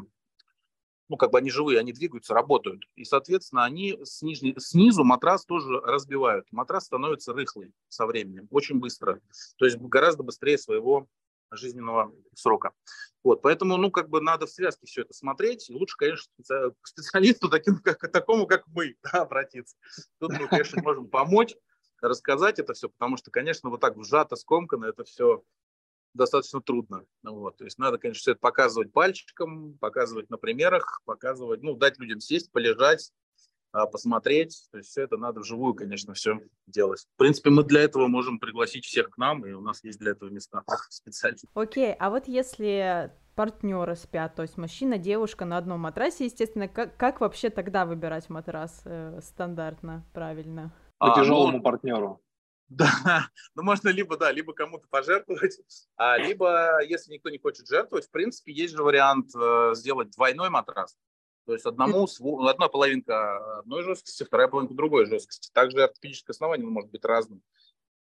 [1.09, 2.85] ну, как бы они живые, они двигаются, работают.
[2.95, 6.47] И, соответственно, они с нижней, снизу матрас тоже разбивают.
[6.53, 9.21] Матрас становится рыхлый со временем, очень быстро.
[9.57, 11.09] То есть гораздо быстрее своего
[11.51, 12.73] жизненного срока.
[13.25, 15.71] Вот, поэтому, ну, как бы надо в связке все это смотреть.
[15.71, 19.77] лучше, конечно, к специалисту, таким, как, такому, как мы, да, обратиться.
[20.21, 21.55] Тут мы, конечно, можем помочь,
[22.01, 25.43] рассказать это все, потому что, конечно, вот так сжато, скомкано это все
[26.15, 27.05] достаточно трудно.
[27.23, 27.57] Вот.
[27.57, 32.21] То есть надо, конечно, все это показывать пальчиком, показывать на примерах, показывать, ну, дать людям
[32.21, 33.13] сесть, полежать,
[33.73, 34.69] а, посмотреть.
[34.73, 37.07] То есть все это надо вживую, конечно, все делать.
[37.15, 40.13] В принципе, мы для этого можем пригласить всех к нам, и у нас есть для
[40.13, 41.39] этого места специально.
[41.55, 41.97] Окей, okay.
[41.99, 47.21] а вот если партнеры спят, то есть мужчина, девушка на одном матрасе, естественно, как, как
[47.21, 50.73] вообще тогда выбирать матрас э, стандартно, правильно?
[50.99, 52.21] По а, тяжелому ну, партнеру.
[52.69, 55.59] Да, ну можно либо, да, либо кому-то пожертвовать,
[55.97, 60.51] а либо, если никто не хочет жертвовать, в принципе, есть же вариант э, сделать двойной
[60.51, 60.99] матрас.
[61.47, 62.07] То есть одному,
[62.47, 65.51] одна половинка одной жесткости, вторая половинка другой жесткости.
[65.55, 67.43] Также ортопедическое основание может быть разным.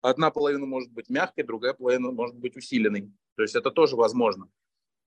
[0.02, 3.10] одна половина может быть мягкой, другая половина может быть усиленной.
[3.34, 4.48] То есть это тоже возможно.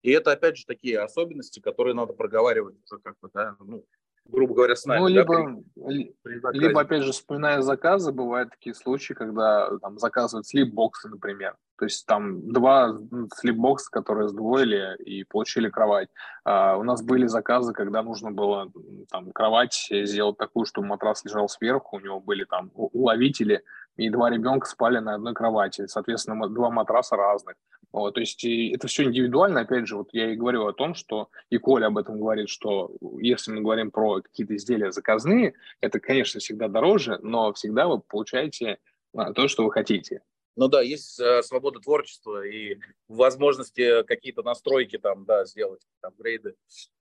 [0.01, 3.86] И это, опять же, такие особенности, которые надо проговаривать уже как бы, да, ну,
[4.29, 4.99] грубо говоря, с нами.
[4.99, 5.35] Ну, либо,
[5.75, 11.09] да, при, при либо, опять же, вспоминая заказы, бывают такие случаи, когда там заказывают слип-боксы,
[11.09, 11.55] например.
[11.77, 12.97] То есть там два
[13.35, 16.09] слип-бокса, которые сдвоили и получили кровать.
[16.43, 18.71] А у нас были заказы, когда нужно было
[19.11, 23.63] там кровать сделать такую, чтобы матрас лежал сверху, у него были там уловители,
[23.97, 25.88] и два ребенка спали на одной кровати.
[25.88, 27.55] Соответственно, два матраса разных.
[27.91, 29.62] Вот, то есть это все индивидуально.
[29.62, 32.91] Опять же, вот я и говорю о том, что и Коля об этом говорит, что
[33.19, 38.77] если мы говорим про какие-то изделия заказные, это, конечно, всегда дороже, но всегда вы получаете
[39.15, 40.21] а, то, что вы хотите.
[40.57, 46.55] Ну да, есть э, свобода творчества и возможности какие-то настройки там, да, сделать, там, грейды,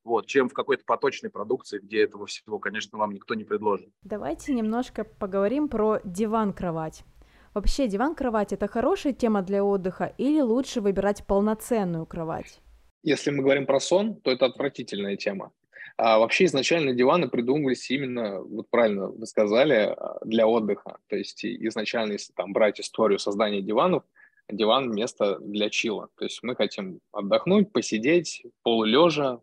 [0.04, 3.88] вот, чем в какой-то поточной продукции, где этого всего, конечно, вам никто не предложит.
[4.02, 7.04] Давайте немножко поговорим про диван-кровать.
[7.54, 12.60] Вообще, диван-кровать– это хорошая тема для отдыха или лучше выбирать полноценную кровать?
[13.02, 15.52] Если мы говорим про сон, то это отвратительная тема.
[15.98, 20.98] А вообще изначально диваны придумывались именно, вот правильно вы сказали, а, для отдыха.
[21.08, 24.02] То есть изначально, если там брать историю создания диванов,
[24.50, 26.08] диван– место для чила.
[26.16, 29.40] То есть мы хотим отдохнуть, посидеть, полулежа,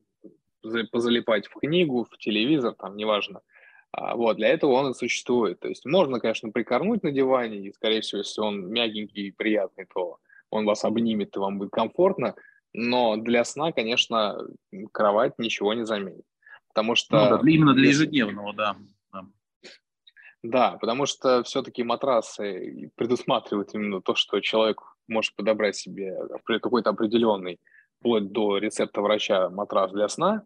[0.92, 3.42] позалипать в книгу, в телевизор, там, неважно–
[3.94, 5.60] а, вот, для этого он и существует.
[5.60, 9.86] То есть можно, конечно, прикорнуть на диване, и, скорее всего, если он мягенький и приятный,
[9.86, 10.18] то
[10.50, 12.36] он вас обнимет, и вам будет комфортно,
[12.74, 14.48] но для сна, конечно,
[14.92, 16.26] кровать ничего не заменит.
[16.74, 17.30] Потому что...
[17.30, 18.76] Ну, да, именно для ежедневного, да.
[19.12, 19.26] да.
[20.42, 27.60] Да, потому что все-таки матрасы предусматривают именно то, что человек может подобрать себе какой-то определенный,
[28.00, 30.44] вплоть до рецепта врача, матрас для сна,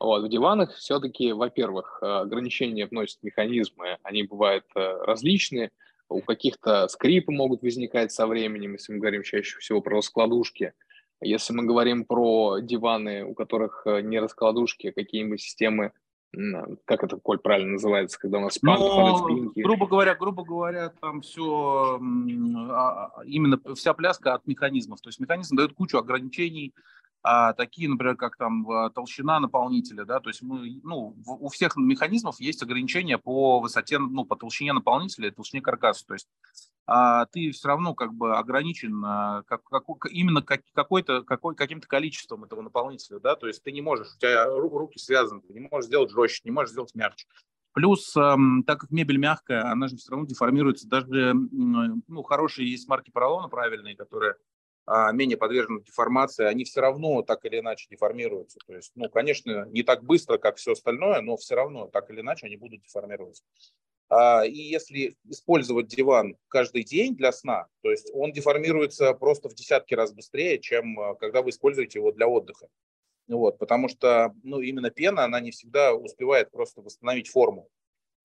[0.00, 5.70] вот, в диванах все-таки, во-первых, э, ограничения вносят механизмы, они бывают э, различные,
[6.08, 10.72] у каких-то скрипы могут возникать со временем, если мы говорим чаще всего про раскладушки.
[11.20, 15.92] Если мы говорим про диваны, у которых э, не раскладушки, а какие-нибудь системы,
[16.84, 19.60] как это, Коль, правильно называется, когда у нас спинки, ну, спинки?
[19.60, 22.00] Грубо говоря, грубо говоря, там все,
[22.70, 25.00] а, а, именно вся пляска от механизмов.
[25.00, 26.72] То есть механизм дает кучу ограничений,
[27.22, 32.40] а такие, например, как там толщина наполнителя, да, то есть мы, ну, у всех механизмов
[32.40, 36.28] есть ограничения по высоте, ну, по толщине наполнителя и толщине каркаса, то есть
[37.32, 42.44] ты все равно как бы ограничен а, как, как, именно как, какой-то, какой, каким-то количеством
[42.44, 45.86] этого наполнителя, да, то есть ты не можешь, у тебя руки связаны, ты не можешь
[45.86, 47.26] сделать жестче, не можешь сделать мягче.
[47.72, 50.88] Плюс, так как мебель мягкая, она же все равно деформируется.
[50.88, 54.34] Даже ну, хорошие есть марки поролона правильные, которые
[54.86, 58.58] а, менее подвержены деформации, они все равно так или иначе деформируются.
[58.66, 62.22] То есть, ну, конечно, не так быстро, как все остальное, но все равно так или
[62.22, 63.44] иначе они будут деформироваться.
[64.10, 69.54] А, и если использовать диван каждый день для сна, то есть он деформируется просто в
[69.54, 72.66] десятки раз быстрее, чем а, когда вы используете его для отдыха.
[73.28, 77.68] Вот, потому что ну, именно пена, она не всегда успевает просто восстановить форму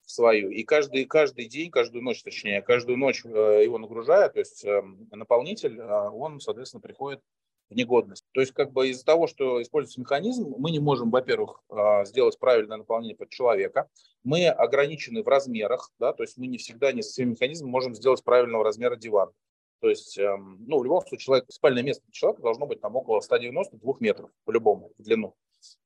[0.02, 0.50] свою.
[0.50, 5.08] И каждый, каждый день, каждую ночь, точнее, каждую ночь э, его нагружая, то есть эм,
[5.12, 7.22] наполнитель, а, он, соответственно, приходит
[7.70, 8.26] в негодность.
[8.32, 12.38] То есть как бы из-за того, что используется механизм, мы не можем, во-первых, а, сделать
[12.40, 13.90] правильное наполнение под человека.
[14.24, 17.96] Мы ограничены в размерах, да, то есть мы не всегда не с всем механизмом можем
[17.96, 19.32] сделать правильного размера диван.
[19.82, 23.20] То есть, эм, ну, в любом случае, человек, спальное место человека должно быть там около
[23.20, 25.36] 192 метров по-любому в длину.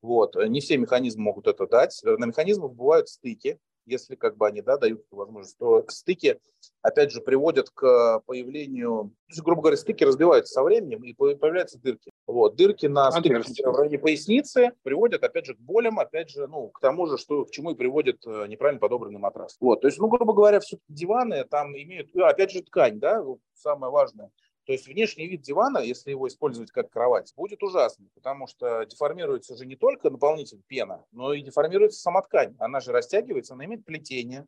[0.01, 0.35] Вот.
[0.35, 1.99] Не все механизмы могут это дать.
[2.03, 3.59] На механизмах бывают стыки,
[3.89, 6.39] если как бы они да, дают эту возможность, то стыки,
[6.81, 11.79] опять же, приводят к появлению, то есть, грубо говоря, стыки разбиваются со временем и появляются
[11.79, 12.11] дырки.
[12.27, 16.69] Вот, дырки на стыке в районе поясницы приводят, опять же, к болям, опять же, ну,
[16.69, 19.57] к тому же, что, к чему и приводит э, неправильно подобранный матрас.
[19.59, 23.23] Вот, то есть, ну, грубо говоря, все диваны там имеют, опять же, ткань, да,
[23.53, 24.29] самое важное–
[24.69, 29.57] то есть внешний вид дивана, если его использовать как кровать, будет ужасный, потому что деформируется
[29.57, 32.55] же не только наполнитель пена, но и деформируется сама ткань.
[32.59, 34.45] Она же растягивается, она имеет плетение.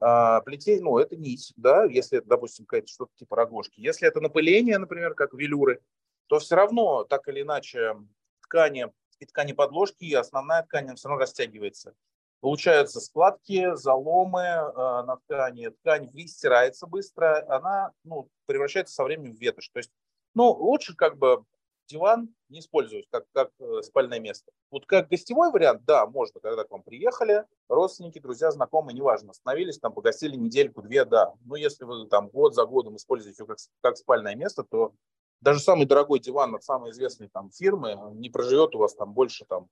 [0.00, 3.78] А, плетение, ну, это нить, да, если это, допустим, какая-то что-то типа рогожки.
[3.78, 5.80] Если это напыление, например, как велюры,
[6.26, 7.94] то все равно, так или иначе,
[8.40, 8.88] ткани
[9.20, 11.94] и ткани подложки, и основная ткань все равно растягивается.
[12.42, 19.40] Получаются складки, заломы э, на ткани, ткань стирается быстро, она ну, превращается со временем в
[19.40, 19.68] ветошь.
[19.68, 19.92] То есть,
[20.34, 21.44] ну, лучше как бы
[21.86, 24.50] диван не использовать как, как э, спальное место.
[24.72, 29.78] Вот как гостевой вариант, да, можно, когда к вам приехали, родственники, друзья, знакомые, неважно, остановились,
[29.78, 31.34] там, погостили недельку-две, да.
[31.44, 34.92] Но если вы там год за годом используете как, как спальное место, то
[35.40, 39.44] даже самый дорогой диван от самой известной там фирмы не проживет у вас там больше
[39.44, 39.68] там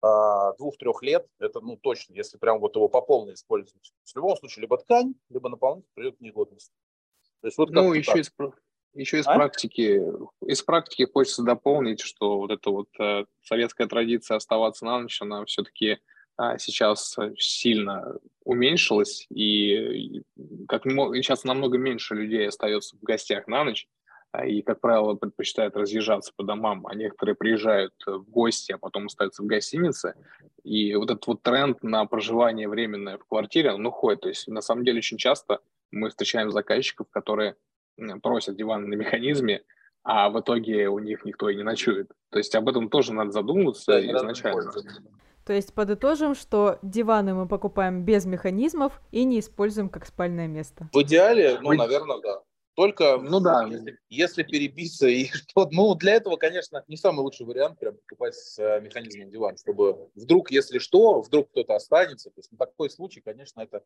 [0.00, 3.92] двух-трех лет, это ну точно, если прям вот его по полной использовать.
[4.04, 6.72] В любом случае, либо ткань, либо наполнитель придет в негодность.
[7.40, 8.32] То есть вот ну, еще из,
[8.94, 9.34] еще из а?
[9.34, 10.02] практики,
[10.42, 15.44] из практики хочется дополнить, что вот эта вот э, советская традиция оставаться на ночь, она
[15.44, 15.98] все-таки
[16.38, 20.22] э, сейчас сильно уменьшилась, и
[20.68, 23.97] как сейчас намного меньше людей остается в гостях на ночь, а,
[24.44, 29.42] и, как правило, предпочитают разъезжаться по домам, а некоторые приезжают в гости, а потом остаются
[29.42, 30.14] в гостинице.
[30.64, 34.20] И вот этот вот тренд на проживание временное в квартире, он уходит.
[34.20, 35.60] То есть, на самом деле, очень часто
[35.90, 37.56] мы встречаем заказчиков, которые
[38.22, 39.62] просят диван на механизме,
[40.04, 42.10] а в итоге у них никто и не ночует.
[42.30, 44.72] То есть об этом тоже надо задумываться да, изначально.
[45.44, 50.90] То есть подытожим, что диваны мы покупаем без механизмов и не используем как спальное место.
[50.92, 52.42] В идеале, ну, наверное, да.
[52.78, 57.44] Только, ну да, если, если перебиться и что, ну для этого, конечно, не самый лучший
[57.44, 62.30] вариант прям покупать с э, механизмом диван, чтобы вдруг, если что, вдруг кто-то останется.
[62.30, 63.82] То есть на такой случай, конечно, это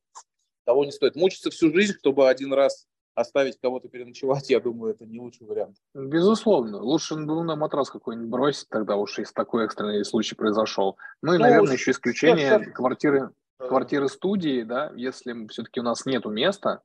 [0.67, 1.17] того не стоит.
[1.17, 5.79] Мучиться всю жизнь, чтобы один раз оставить кого-то переночевать, я думаю, это не лучший вариант.
[5.95, 6.83] Безусловно.
[6.83, 10.99] Лучше ну, на матрас какой-нибудь бросить тогда уж, если такой экстренный случай произошел.
[11.23, 16.29] Ну и, ну, наверное, еще исключение квартиры, квартиры студии, да, если все-таки у нас нету
[16.29, 16.83] места,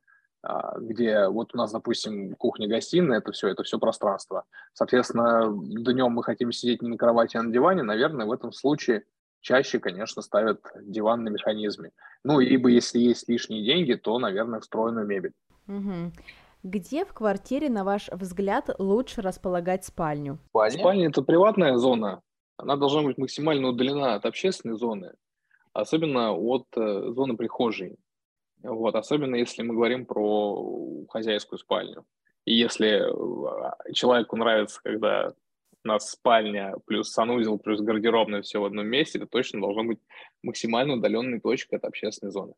[0.80, 4.45] где вот у нас, допустим, кухня-гостиная, это все, это все пространство.
[4.73, 9.04] Соответственно, днем мы хотим сидеть не на кровати, а на диване, наверное, в этом случае
[9.41, 11.91] чаще, конечно, ставят диван на механизме.
[12.23, 15.34] Ну, либо если есть лишние деньги, то, наверное, встроенную мебель.
[15.67, 16.12] Угу.
[16.63, 20.39] Где в квартире, на ваш взгляд, лучше располагать спальню?
[20.50, 22.21] Спальня, Спальня– это приватная зона.
[22.58, 25.13] Она должна быть максимально удалена от общественной зоны,
[25.73, 27.97] особенно от э, зоны прихожей.
[28.63, 32.06] Вот, особенно если мы говорим про хозяйскую спальню.
[32.46, 35.34] И если э, человеку нравится, когда
[35.84, 40.00] у нас спальня плюс санузел плюс гардеробная все в одном месте, это точно должно быть
[40.43, 42.54] максимально удаленной точкой от общественной зоны.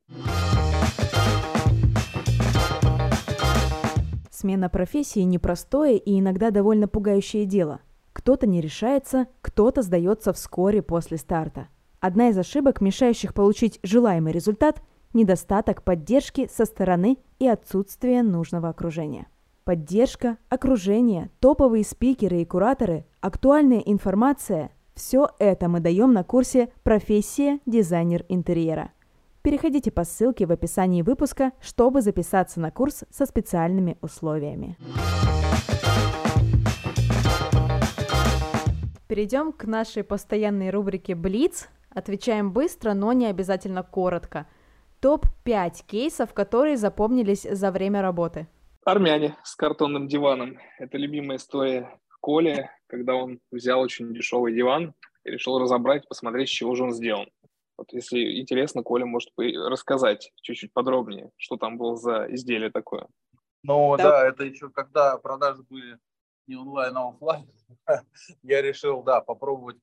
[4.30, 7.82] Смена профессии– непростое и иногда довольно пугающее дело.
[8.14, 11.68] Кто-то не решается, кто-то сдается вскоре после старта.
[12.00, 14.82] Одна из ошибок, мешающих получить желаемый результат–
[15.14, 19.28] недостаток поддержки со стороны и отсутствие нужного окружения.
[19.64, 27.60] Поддержка, окружение, топовые спикеры и кураторы, актуальная информация– все это мы даем на курсе «Профессия
[27.66, 28.92] дизайнер интерьера».
[29.42, 34.78] Переходите по ссылке в описании выпуска, чтобы записаться на курс со специальными условиями.
[39.08, 41.70] Перейдем к нашей постоянной рубрике «Блиц».
[41.90, 44.48] Отвечаем быстро, но не обязательно коротко.
[45.02, 48.48] Топ-5 кейсов, которые запомнились за время работы.
[48.84, 50.58] Армяне с картонным диваном.
[50.78, 56.52] Это любимая история Коли, когда он взял очень дешевый диван и решил разобрать, посмотреть, с
[56.52, 57.30] чего же он сделан.
[57.78, 63.08] Вот если интересно, Коля может рассказать чуть-чуть подробнее, что там было за изделие такое.
[63.64, 65.98] Ну да, да это еще когда продажи были
[66.48, 67.50] не онлайн, а офлайн.
[68.44, 69.78] Я решил, да, попробовать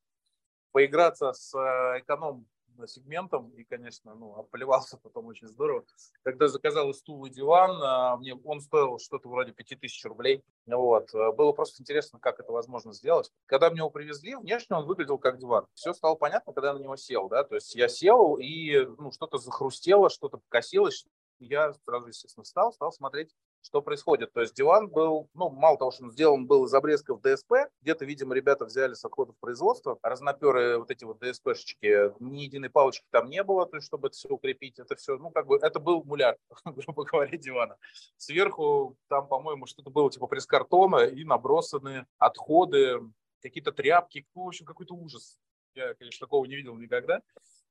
[0.73, 2.47] поиграться с э, эконом
[2.87, 5.85] сегментом и, конечно, ну, обплевался потом очень здорово.
[6.23, 10.45] Когда заказал и стул, и диван, а, мне он стоил что-то вроде 5000 рублей.
[10.67, 11.15] Вот.
[11.15, 13.33] Э, было просто интересно, как это возможно сделать.
[13.47, 15.67] Когда мне его привезли, внешне он выглядел как диван.
[15.75, 17.29] Все стало понятно, когда я на него сел.
[17.29, 17.45] Да?
[17.45, 21.07] То есть я сел, и ну, что-то захрустело, что-то покосилось.
[21.39, 23.35] Я сразу, естественно, встал, стал смотреть
[23.67, 24.33] что происходит.
[24.33, 27.53] То есть диван был, ну, мало того, что он сделан был из обрезков ДСП,
[27.83, 33.05] где-то, видимо, ребята взяли с отходов производства, разноперы вот эти вот ДСПшечки, ни единой палочки
[33.11, 35.81] там не было, то есть, чтобы это все укрепить, это все, ну, как бы, это
[35.81, 37.77] был муляр, грубо говоря, дивана.
[38.17, 43.01] Сверху там, по-моему, что-то было типа пресс-картона и набросаны отходы,
[43.43, 45.41] какие-то тряпки, ну, в общем, какой-то ужас.
[45.75, 47.21] Я, конечно, такого не видел никогда.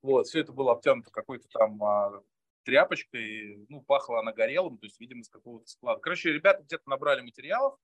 [0.01, 2.21] Вот, все это было обтянуто какой-то там а,
[2.65, 6.01] тряпочкой, ну, пахло она горелым, то есть, видимо, с какого-то склада.
[6.01, 7.77] Короче, ребята где-то набрали материалов,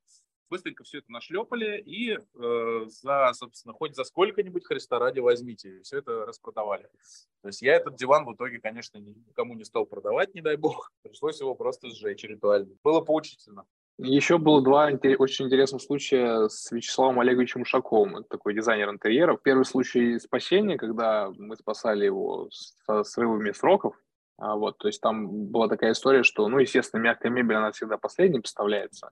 [0.52, 5.82] быстренько все это нашлепали и э, за, собственно, хоть за сколько-нибудь Христа ради возьмите, и
[5.82, 6.89] все это распродавали.
[7.41, 10.92] То есть я этот диван в итоге, конечно, никому не стал продавать, не дай бог.
[11.04, 12.75] Пришлось его просто сжечь ритуально.
[12.84, 13.65] Было поучительно.
[13.98, 14.88] Еще было два
[15.19, 18.17] очень интересных случая с Вячеславом Олеговичем Ушаковым.
[18.17, 19.42] Это такой дизайнер интерьеров.
[19.44, 23.96] Первый случай спасения, когда мы спасали его со срывами сроков.
[24.42, 27.98] А, вот, то есть там была такая история, что, ну, естественно, мягкая мебель, она всегда
[27.98, 29.12] последней поставляется,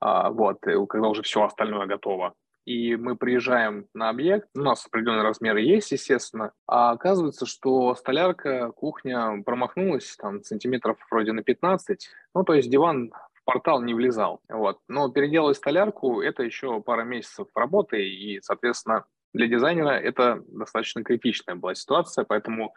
[0.00, 2.34] а, вот, когда уже все остальное готово.
[2.66, 8.70] И мы приезжаем на объект, у нас определенные размеры есть, естественно, а оказывается, что столярка,
[8.72, 14.42] кухня промахнулась там сантиметров вроде на 15, ну, то есть диван в портал не влезал,
[14.50, 14.80] вот.
[14.88, 21.54] Но переделать столярку– это еще пара месяцев работы, и, соответственно, для дизайнера это достаточно критичная
[21.54, 22.74] была ситуация, поэтому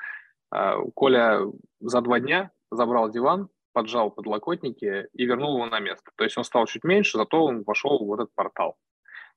[0.95, 1.41] Коля
[1.79, 6.11] за два дня забрал диван, поджал подлокотники и вернул его на место.
[6.15, 8.77] То есть он стал чуть меньше, зато он вошел в этот портал.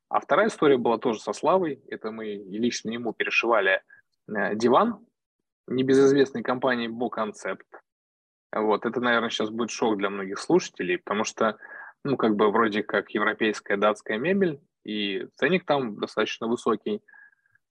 [0.09, 1.83] А вторая история была тоже со Славой.
[1.89, 3.83] Это мы лично ему перешивали
[4.29, 5.05] э, диван
[5.67, 7.67] небезызвестной компании Боконцепт.
[8.53, 11.59] Вот, это, наверное, сейчас будет шок для многих слушателей, потому что,
[12.05, 17.03] ну, как бы вроде как европейская датская мебель, и ценник там достаточно высокий.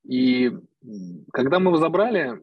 [0.03, 0.51] И
[1.31, 2.39] когда мы его забрали,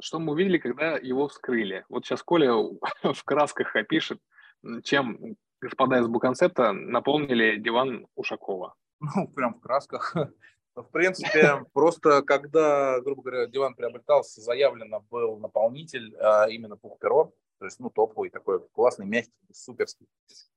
[0.00, 1.84] что мы увидели, когда его вскрыли?
[1.88, 2.52] Вот сейчас Коля
[3.02, 4.20] в красках опишет,
[4.82, 8.74] чем господа из Буконцепта наполнили диван Ушакова.
[9.00, 10.14] Ну, прям в красках.
[10.74, 17.64] В принципе, просто когда, грубо говоря, диван приобретался, заявлено был наполнитель, а именно пух-перо, то
[17.64, 20.06] есть, ну, топовый такой классный, мягкий, суперский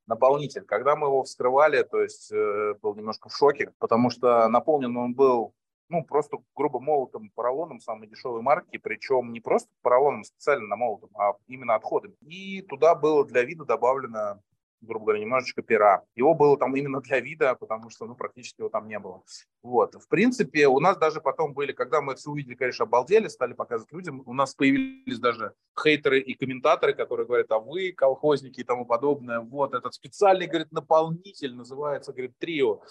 [0.07, 0.63] наполнитель.
[0.63, 5.13] Когда мы его вскрывали, то есть, э, был немножко в шоке, потому что наполнен он
[5.13, 5.53] был
[5.89, 11.33] ну, просто грубо молотым поролоном самой дешевой марки, причем не просто поролоном специально намолотым, а
[11.47, 12.15] именно отходами.
[12.21, 14.41] И туда было для вида добавлено
[14.81, 16.03] грубо говоря, немножечко пера.
[16.15, 19.23] Его было там именно для вида, потому что, ну, практически его там не было.
[19.61, 19.95] Вот.
[19.95, 23.91] В принципе, у нас даже потом были, когда мы все увидели, конечно, обалдели, стали показывать
[23.91, 28.85] людям, у нас появились даже хейтеры и комментаторы, которые говорят, а вы, колхозники и тому
[28.85, 32.81] подобное, вот, этот специальный, говорит, наполнитель называется, говорит, трио.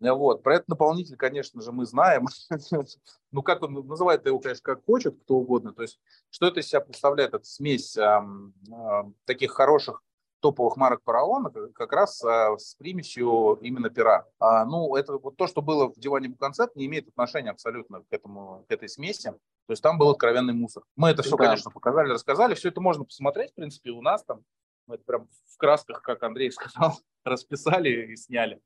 [0.00, 0.42] Вот.
[0.42, 2.26] Про этот наполнитель, конечно же, мы знаем.
[3.32, 5.72] ну, как он называет его, конечно, как хочет, кто угодно.
[5.72, 7.34] То есть, что это из себя представляет?
[7.34, 10.02] Это смесь э, э, таких хороших
[10.44, 14.26] топовых марок поролона как раз а, с примесью именно пера.
[14.38, 18.06] А, ну, это вот то, что было в диване концепт, не имеет отношения абсолютно к,
[18.10, 19.30] этому, к этой смеси.
[19.30, 20.82] То есть там был откровенный мусор.
[20.96, 21.46] Мы это все, да.
[21.46, 22.54] конечно, показали, рассказали.
[22.54, 24.42] Все это можно посмотреть, в принципе, у нас там.
[24.86, 28.60] Мы это прям в красках, как Андрей сказал, расписали и сняли.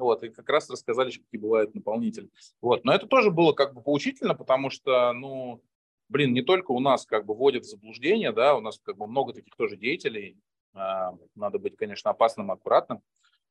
[0.00, 2.30] Вот, и как раз рассказали, какие бывают наполнители.
[2.62, 5.62] Вот, но это тоже было как бы поучительно, потому что, ну,
[6.08, 9.06] блин, не только у нас как бы вводят в заблуждение, да, у нас как бы
[9.06, 10.38] много таких тоже деятелей,
[10.72, 13.02] а, надо быть, конечно, опасным, аккуратным.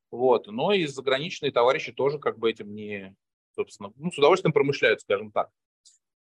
[0.10, 0.48] Вот.
[0.48, 3.16] Но и заграничные товарищи тоже как бы этим не,
[3.56, 5.50] собственно, ну, с удовольствием промышляют, скажем так.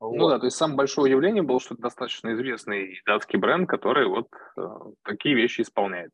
[0.02, 0.16] Вот.
[0.16, 4.08] Ну да, то есть самое большое удивление было, что это достаточно известный датский бренд, который
[4.08, 4.62] вот э,
[5.04, 6.12] такие вещи исполняет.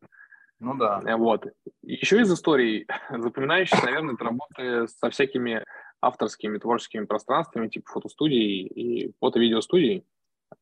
[0.60, 1.02] Ну да.
[1.06, 1.48] Э, вот.
[1.82, 5.64] Еще из историй запоминающихся, наверное, это работы со всякими
[6.02, 10.06] авторскими творческими пространствами, типа фотостудии и фото-видеостудий.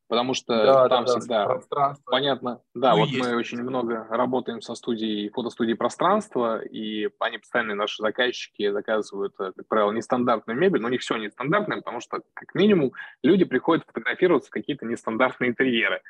[0.07, 2.61] Потому что да, там да, всегда да, понятно.
[2.73, 3.19] Да, ну, вот есть.
[3.19, 9.51] мы очень много работаем со студией, фотостудией пространства, и они постоянно наши заказчики заказывают, э,
[9.55, 14.49] как правило, нестандартную мебель, но не все нестандартное, потому что, как минимум, люди приходят фотографироваться
[14.49, 16.01] в какие-то нестандартные интерьеры.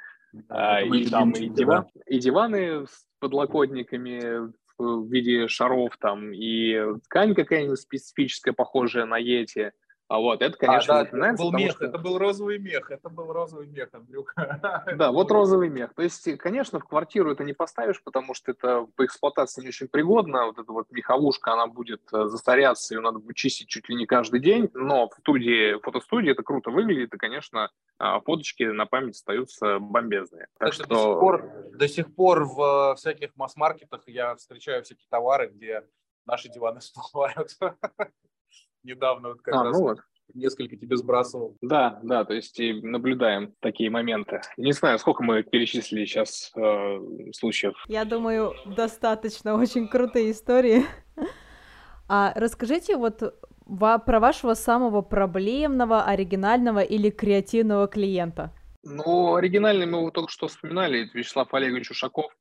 [0.49, 7.35] А, и, там, и, диван, и диваны с подлокотниками в виде шаров там, и ткань
[7.35, 9.71] какая-нибудь специфическая, похожая на ети–
[10.09, 11.85] а вот это, конечно, а, да, это был мех, что...
[11.85, 14.83] это был розовый мех, это был розовый мех, Андрюха.
[14.95, 15.93] Да, вот розовый мех.
[15.95, 19.87] То есть, конечно, в квартиру это не поставишь, потому что это по эксплуатации не очень
[19.87, 20.45] пригодно.
[20.47, 24.05] Вот эта вот меховушка, она будет э, застаряться, ее надо будет чистить чуть ли не
[24.05, 24.69] каждый день.
[24.73, 30.47] Но в студии, фотостудии это круто выглядит, и, конечно, а, фоточки на память остаются бомбезные.
[30.59, 30.85] Так что...
[30.85, 35.83] до, сих пор, до сих пор в всяких масс-маркетах я встречаю всякие товары, где
[36.25, 37.57] наши диваны всплывают
[38.83, 39.99] недавно вот как а, раз ну вот.
[40.33, 41.57] несколько тебе сбрасывал.
[41.61, 44.41] Да, да, то есть и наблюдаем такие моменты.
[44.57, 47.75] Не знаю, сколько мы перечислили сейчас э, случаев.
[47.87, 50.83] Я думаю, достаточно очень крутые истории.
[52.09, 53.33] А расскажите вот
[53.65, 58.51] про вашего самого проблемного, оригинального или креативного клиента.
[58.83, 62.31] Ну, оригинальный мы его только что вспоминали, это Вячеслав Олегович Ушаков.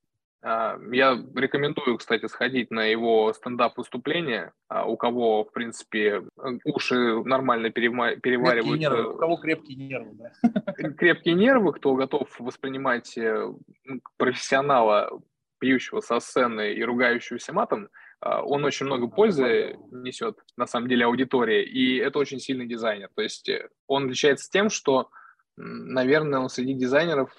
[0.43, 4.53] А, я рекомендую, кстати, сходить на его стендап-выступление.
[4.69, 6.23] А, у кого, в принципе,
[6.65, 8.23] уши нормально переваривают.
[8.23, 8.99] Крепкие нервы.
[8.99, 10.33] Э, у кого крепкие нервы, да?
[10.99, 13.53] Крепкие нервы, кто готов воспринимать э,
[14.17, 15.23] профессионала,
[15.63, 17.89] пьющего со сцены и ругающегося матом,
[18.19, 23.11] а, он очень много пользы несет, на самом деле, аудитории, и это очень сильный дизайнер.
[23.15, 25.09] То есть э, он отличается тем, что,
[25.57, 27.33] наверное, он среди дизайнеров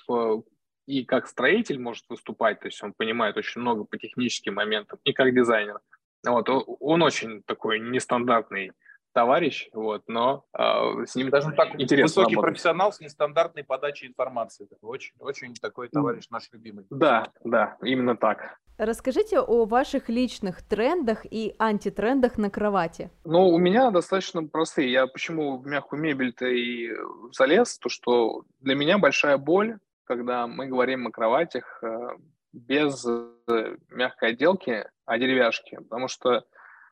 [0.86, 5.14] и как строитель может выступать, то есть он понимает очень много по техническим моментам, и
[5.14, 5.80] как дизайнер.
[6.26, 8.72] Вот, он очень такой нестандартный
[9.14, 12.54] товарищ, вот, но э, с ним даже так интересно Высокий работать.
[12.54, 14.68] профессионал с нестандартной подачей информации.
[14.82, 16.86] Очень, очень такой товарищ наш любимый.
[16.90, 18.58] Да, да, именно так.
[18.78, 23.12] Расскажите о ваших личных трендах и антитрендах на кровати.
[23.24, 24.92] Ну, у меня достаточно простые.
[24.92, 26.90] Я почему в мягкую мебель-то и
[27.32, 32.10] залез, то что для меня большая боль когда мы говорим о кроватях э,
[32.54, 35.78] без э, мягкой отделки, а деревяшки.
[35.78, 36.46] Потому что,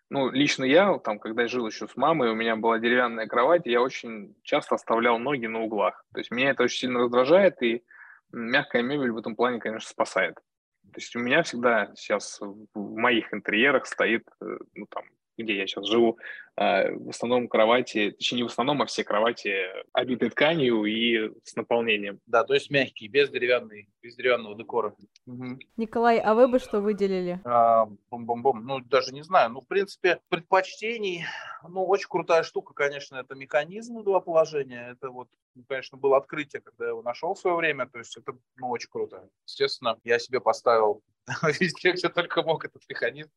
[0.10, 3.66] ну, лично я, там, когда я жил еще с мамой, у меня была деревянная кровать,
[3.66, 6.04] я очень часто оставлял ноги на углах.
[6.14, 7.84] То есть меня это очень сильно раздражает, и
[8.32, 10.36] мягкая мебель в этом плане, конечно, спасает.
[10.36, 12.40] То есть у меня всегда сейчас
[12.74, 15.04] в моих интерьерах стоит, э, ну, там,
[15.38, 16.18] где я сейчас живу,
[16.58, 21.56] а, в основном кровати, точнее не в основном, а все кровати обиты тканью и с
[21.56, 22.20] наполнением.
[22.26, 24.94] Да, то есть мягкие, без деревянной, без деревянного декора.
[25.26, 25.60] Угу.
[25.78, 27.40] Николай, а вы бы что выделили?
[27.46, 28.66] А, бум-бум-бум.
[28.66, 29.52] Ну, даже не знаю.
[29.52, 31.24] Ну, в принципе, предпочтений,
[31.68, 34.92] ну, очень крутая штука, конечно, это механизм два положения.
[34.92, 37.88] Это вот, ну, конечно, было открытие, когда я его нашел в свое время.
[37.88, 39.30] То есть это, ну, очень круто.
[39.46, 41.02] Естественно, я себе поставил
[41.60, 43.32] везде, где только мог этот механизм.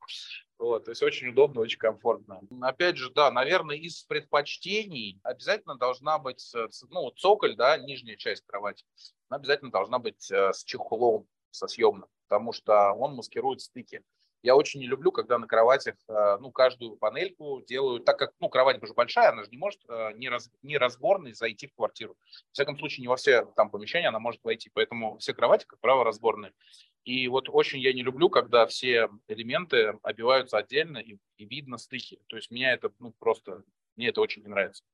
[0.59, 2.41] Вот, то есть очень удобно, очень комфортно.
[2.63, 8.45] Опять же, да, наверное, из предпочтений обязательно должна быть, э, ну, цоколь, да, нижняя часть
[8.47, 8.85] кровати,
[9.29, 14.03] обязательно должна быть э, с чехлом, со съемным, потому что он маскирует стыки.
[14.45, 18.49] Я очень не люблю, когда на кроватях, э, ну, каждую панельку делают, так как, ну,
[18.49, 19.81] кровать уже большая, она же не может
[20.15, 22.15] не, раз, не разборной зайти в квартиру.
[22.51, 25.81] В всяком случае, не во все там помещения она может войти, поэтому все кровати, как
[25.81, 26.53] правило, разборные.
[27.05, 32.21] И вот очень я не люблю, когда все элементы обиваются отдельно и, и видно стыки.
[32.29, 33.63] То есть меня это ну, просто,
[33.97, 34.85] мне это очень не нравится.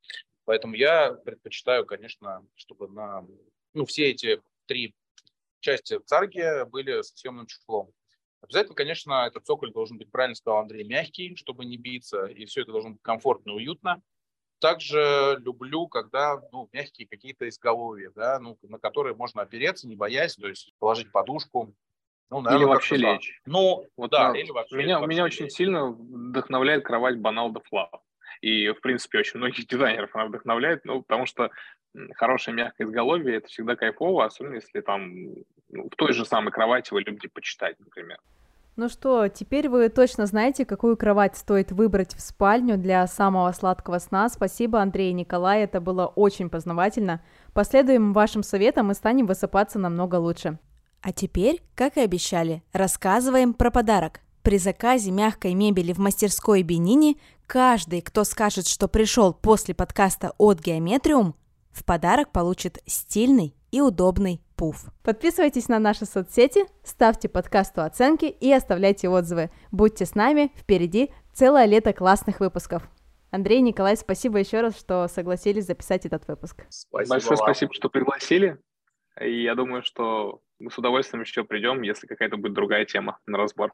[0.45, 3.27] Поэтому я предпочитаю, конечно, чтобы на,
[3.75, 4.95] ну, все эти три
[5.61, 7.93] части царги были с съемным чехлом.
[8.51, 12.63] Обязательно, конечно, этот цоколь должен быть, правильно сказал Андрей, мягкий, чтобы не биться, и все
[12.63, 14.03] это должно быть комфортно и уютно.
[14.59, 20.35] Также люблю, когда ну, мягкие какие-то изголовья, да, ну, на которые можно опереться, не боясь,
[20.35, 21.73] то есть положить подушку,
[22.29, 23.41] ну, наверное, или вообще лечь.
[23.47, 24.77] Ну, вот да, или вообще.
[24.77, 28.01] Меня, вообще меня очень сильно вдохновляет кровать de Flav.
[28.41, 31.53] И, в принципе, очень многих дизайнеров она вдохновляет, ну, потому что
[32.17, 35.15] хорошее мягкое изголовье– это всегда кайфово, особенно если там
[35.69, 38.19] ну, в той же самой кровати вы любите почитать, например.
[38.81, 43.99] Ну что, теперь вы точно знаете, какую кровать стоит выбрать в спальню для самого сладкого
[43.99, 44.27] сна.
[44.31, 47.23] Спасибо, Андрей и Николай, это было очень познавательно.
[47.53, 50.59] Последуем вашим советам и станем высыпаться намного лучше.
[51.03, 54.21] А теперь, как и обещали, рассказываем про подарок.
[54.41, 60.59] При заказе мягкой мебели в мастерской Бенини каждый, кто скажет, что пришел после подкаста от
[60.59, 61.35] Геометриум,
[61.71, 64.85] в подарок получит стильный и удобный пуф.
[65.03, 69.51] Подписывайтесь на наши соцсети, ставьте подкасту оценки и оставляйте отзывы.
[69.73, 72.83] Будьте с нами, впереди целое лето классных выпусков.
[73.31, 76.67] Андрей, Николай, спасибо еще раз, что согласились записать этот выпуск.
[76.69, 77.47] Спасибо Большое вам.
[77.47, 78.59] спасибо, что пригласили.
[79.19, 83.39] И я думаю, что мы с удовольствием еще придем, если какая-то будет другая тема на
[83.39, 83.73] разбор.